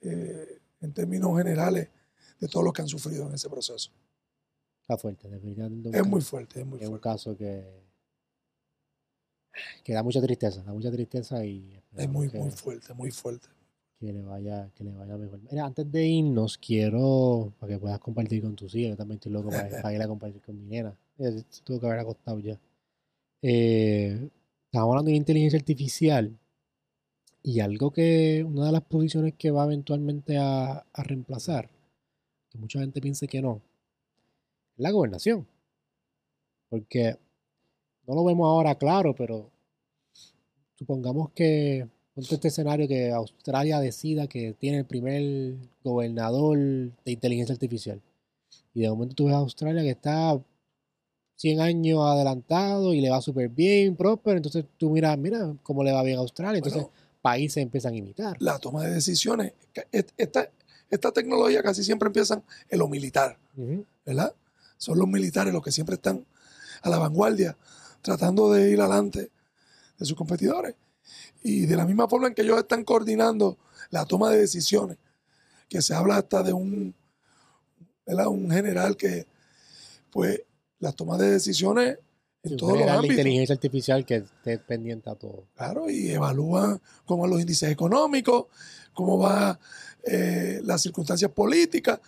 [0.00, 1.88] eh, en términos generales
[2.38, 3.90] de todos los que han sufrido en ese proceso.
[4.82, 5.90] Está fuerte, definitivamente.
[5.98, 7.02] Es muy fuerte, es muy es un fuerte.
[7.02, 7.64] caso que,
[9.82, 13.48] que da mucha tristeza, da mucha tristeza y Es muy, que, muy fuerte, muy fuerte.
[13.98, 15.40] que le vaya, que le vaya mejor.
[15.50, 19.32] Mira, antes de irnos, quiero, para que puedas compartir con tus hijos, yo también estoy
[19.32, 20.94] loco para, para ir a compartir con mi nena.
[21.64, 22.58] Tuvo que haber acostado ya.
[23.42, 24.30] Eh,
[24.66, 26.36] estamos hablando de inteligencia artificial
[27.42, 31.70] y algo que, una de las posiciones que va eventualmente a, a reemplazar,
[32.50, 33.62] que mucha gente piensa que no,
[34.76, 35.46] es la gobernación.
[36.68, 37.16] Porque
[38.06, 39.50] no lo vemos ahora claro, pero
[40.74, 47.52] supongamos que, ponte este escenario que Australia decida que tiene el primer gobernador de inteligencia
[47.52, 48.00] artificial.
[48.74, 50.40] Y de momento tú ves a Australia que está
[51.36, 54.36] 100 años adelantado y le va súper bien, próspero.
[54.36, 56.58] Entonces tú miras, mira cómo le va bien a Australia.
[56.58, 58.36] Entonces Bueno, países empiezan a imitar.
[58.40, 59.52] la toma de decisiones,
[59.92, 60.48] esta,
[60.90, 63.38] esta tecnología casi siempre empiezan en lo militar.
[64.04, 64.34] ¿verdad?
[64.78, 66.24] Son los militares los que siempre están
[66.82, 67.56] a la vanguardia,
[68.02, 69.30] tratando de ir adelante
[69.98, 70.74] de sus competidores.
[71.42, 73.56] Y de la misma forma en que ellos están coordinando
[73.90, 74.98] la toma de decisiones,
[75.68, 76.94] que se habla hasta de un,
[78.06, 78.28] ¿verdad?
[78.28, 79.26] un general que,
[80.10, 80.40] pues,
[80.78, 81.98] las tomas de decisiones
[82.42, 83.10] en Sí, todos los ámbitos.
[83.16, 85.46] inteligencia artificial que esté pendiente a todo.
[85.56, 88.46] Claro, y evalúan cómo van los índices económicos,
[88.94, 89.58] cómo van
[90.62, 91.98] las circunstancias políticas,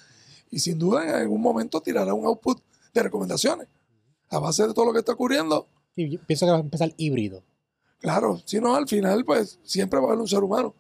[0.50, 2.60] y sin duda en algún momento tirará un output
[2.94, 3.66] de recomendaciones.
[4.30, 5.66] A base de todo lo que está ocurriendo,
[5.96, 7.42] yo pienso que va a empezar híbrido.
[7.98, 10.74] claro, si no, al final, pues siempre va a haber un ser humano,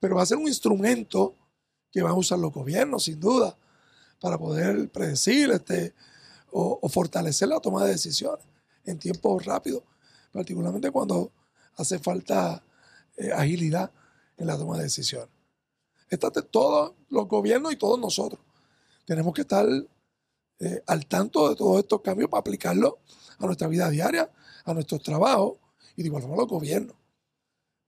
[0.00, 1.34] pero va a ser un instrumento
[1.92, 3.56] que van a usar los gobiernos, sin duda,
[4.20, 5.94] para poder predecir este,
[6.52, 8.44] o, o fortalecer la toma de decisiones
[8.84, 9.82] en tiempos rápidos,
[10.32, 11.30] particularmente cuando
[11.76, 12.62] hace falta
[13.16, 13.90] eh, agilidad
[14.36, 15.28] en la toma de decisiones.
[16.10, 18.40] Esta- todos los gobiernos y todos nosotros
[19.04, 19.66] tenemos que estar
[20.60, 22.94] eh, al tanto de todos estos cambios para aplicarlos
[23.38, 24.30] a nuestra vida diaria,
[24.64, 25.58] a nuestros trabajos
[25.96, 26.94] y de igual forma a los gobiernos.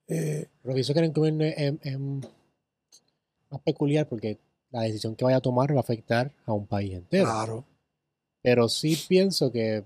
[0.06, 4.38] Eh, Pero pienso que el gobierno es- es más peculiar porque
[4.70, 7.24] la decisión que vaya a tomar va a afectar a un país entero.
[7.24, 7.64] claro,
[8.42, 9.84] Pero sí pienso que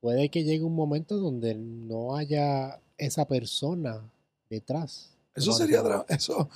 [0.00, 4.02] puede que llegue un momento donde no haya esa persona
[4.50, 5.16] detrás.
[5.34, 6.48] eso sería, eso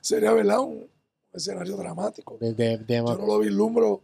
[0.00, 0.60] sería ¿verdad?
[0.60, 0.88] un
[1.32, 2.36] escenario dramático.
[2.40, 4.02] De, de- de- Yo no lo vislumbro,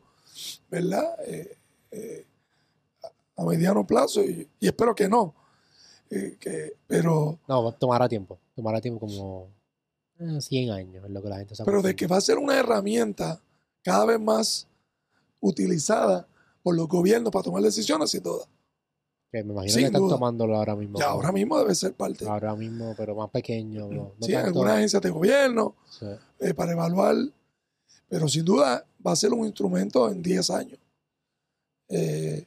[0.71, 1.17] ¿verdad?
[1.27, 1.57] Eh,
[1.91, 2.27] eh,
[3.37, 5.35] a mediano plazo y, y espero que no.
[6.11, 8.39] Eh, que, pero, no, tomará tiempo.
[8.55, 9.49] Tomará tiempo como
[10.19, 12.39] eh, 100 años, es lo que la gente se pero de que va a ser
[12.39, 13.41] una herramienta
[13.83, 14.67] cada vez más
[15.41, 16.27] utilizada
[16.67, 18.45] por los gobiernos para tomar decisiones, sin duda.
[19.31, 20.17] Que me imagino Sin que están duda.
[20.17, 20.99] tomándolo ahora mismo.
[20.99, 22.27] Ya ahora mismo debe ser parte.
[22.27, 23.87] Ahora mismo, pero más pequeño.
[23.89, 26.07] No, sí, en algunas agencias de gobierno, sí.
[26.41, 27.15] eh, para evaluar,
[28.09, 30.81] pero sin duda va a ser un instrumento en 10 años
[31.89, 32.45] eh,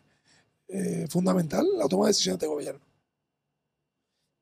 [0.67, 2.81] eh, fundamental en la toma de decisiones de gobierno.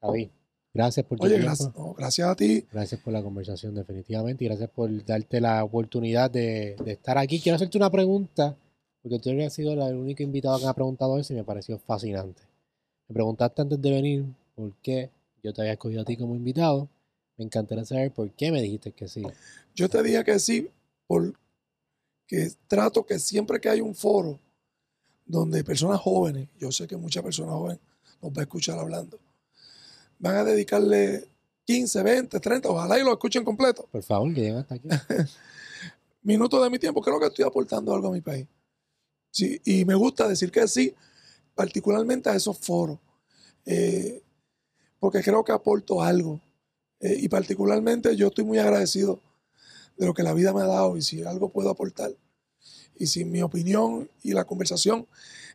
[0.01, 0.29] David,
[0.73, 1.49] gracias por tu Oye, tiempo.
[1.49, 2.65] gracias, no, gracias a ti.
[2.71, 4.43] Gracias por la conversación, definitivamente.
[4.43, 7.39] Y gracias por darte la oportunidad de, de estar aquí.
[7.39, 8.55] Quiero hacerte una pregunta,
[9.07, 11.43] porque tú habías sido la- el único invitado que me ha preguntado eso y me
[11.45, 12.41] pareció fascinante.
[13.07, 15.09] Me preguntaste antes de venir por qué
[15.41, 16.89] yo te había escogido a ti como invitado.
[17.37, 19.23] Me encantaría saber por qué me dijiste que sí.
[19.75, 20.69] Yo te dije que sí,
[21.07, 21.33] porque
[22.67, 24.39] trato que siempre que hay un foro
[25.25, 27.79] donde personas jóvenes, yo sé que muchas personas jóvenes
[28.21, 29.17] nos va a escuchar hablando,
[30.19, 31.25] van a dedicarle
[31.63, 34.87] 15, 20, 30, ojalá y lo escuchen completo, Por favor, que lleguen hasta aquí.
[36.23, 38.47] minutos de mi tiempo, creo que estoy aportando algo a mi país.
[39.37, 40.95] Sí, y me gusta decir que sí,
[41.53, 42.97] particularmente a esos foros,
[43.67, 44.23] eh,
[44.99, 46.41] porque creo que aporto algo.
[46.99, 49.19] Eh, y particularmente yo estoy muy agradecido
[49.95, 52.11] de lo que la vida me ha dado y si algo puedo aportar.
[52.97, 55.05] Y si mi opinión y la conversación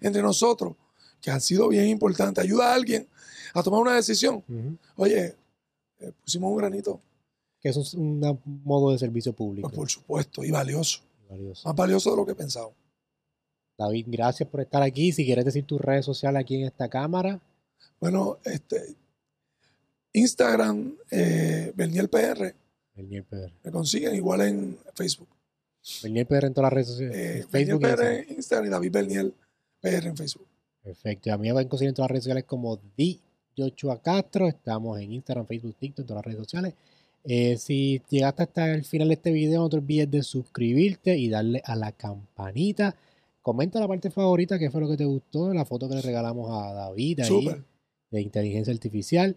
[0.00, 0.76] entre nosotros,
[1.20, 3.08] que han sido bien importantes, ayuda a alguien
[3.52, 4.44] a tomar una decisión.
[4.94, 5.34] Oye,
[5.98, 7.00] eh, pusimos un granito,
[7.60, 8.20] Que eso es un
[8.64, 9.68] modo de servicio público.
[9.68, 11.66] pues por supuesto, y valioso, Valioso.
[11.68, 12.70] más valioso de lo que pensaba.
[13.78, 15.12] David, gracias por estar aquí.
[15.12, 17.40] Si quieres decir tus redes sociales aquí en esta cámara,
[18.00, 18.96] Bueno, este
[20.12, 22.54] Instagram, eh, Berniel PR,
[22.94, 23.52] Bernier PR.
[23.64, 25.28] me consiguen igual en Facebook.
[26.02, 27.16] Bernier PR en todas las redes sociales.
[27.16, 28.12] Eh, Facebook PR Instagram.
[28.28, 29.34] en Instagram y David Berniel
[29.80, 30.46] PR en Facebook.
[30.82, 31.28] Perfecto.
[31.28, 33.20] Y a mí me pueden conseguir en todas las redes sociales como Di
[33.56, 34.48] Joshua Castro.
[34.48, 36.74] Estamos en Instagram, Facebook, TikTok, en todas las redes sociales.
[37.24, 41.28] Eh, si llegaste hasta el final de este video, no te olvides de suscribirte y
[41.30, 42.96] darle a la campanita.
[43.42, 46.48] Comenta la parte favorita, qué fue lo que te gustó, la foto que le regalamos
[46.50, 47.48] a David ahí,
[48.10, 49.36] de inteligencia artificial.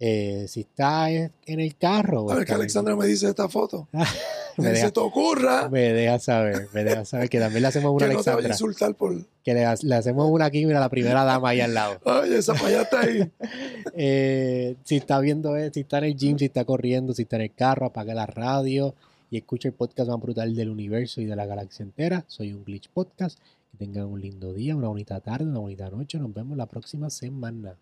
[0.00, 3.88] Eh, si está en el carro, A ver que en- Alexandra me dice esta foto.
[4.56, 7.92] me, deja, se te ocurra me deja saber, me deja saber que también le hacemos
[7.92, 9.16] una que no te vaya a Alexandra, insultar por.
[9.44, 12.00] que le, ha- le hacemos una aquí, mira, la primera dama ahí al lado.
[12.04, 13.30] Oye, esa allá está ahí.
[13.96, 17.36] Eh, si está viendo, eh, si está en el gym, si está corriendo, si está
[17.36, 18.94] en el carro, apaga la radio
[19.34, 22.24] y escucha el podcast más brutal del universo y de la galaxia entera.
[22.28, 23.40] Soy un Glitch Podcast.
[23.72, 26.20] Que tengan un lindo día, una bonita tarde, una bonita noche.
[26.20, 27.76] Nos vemos la próxima semana.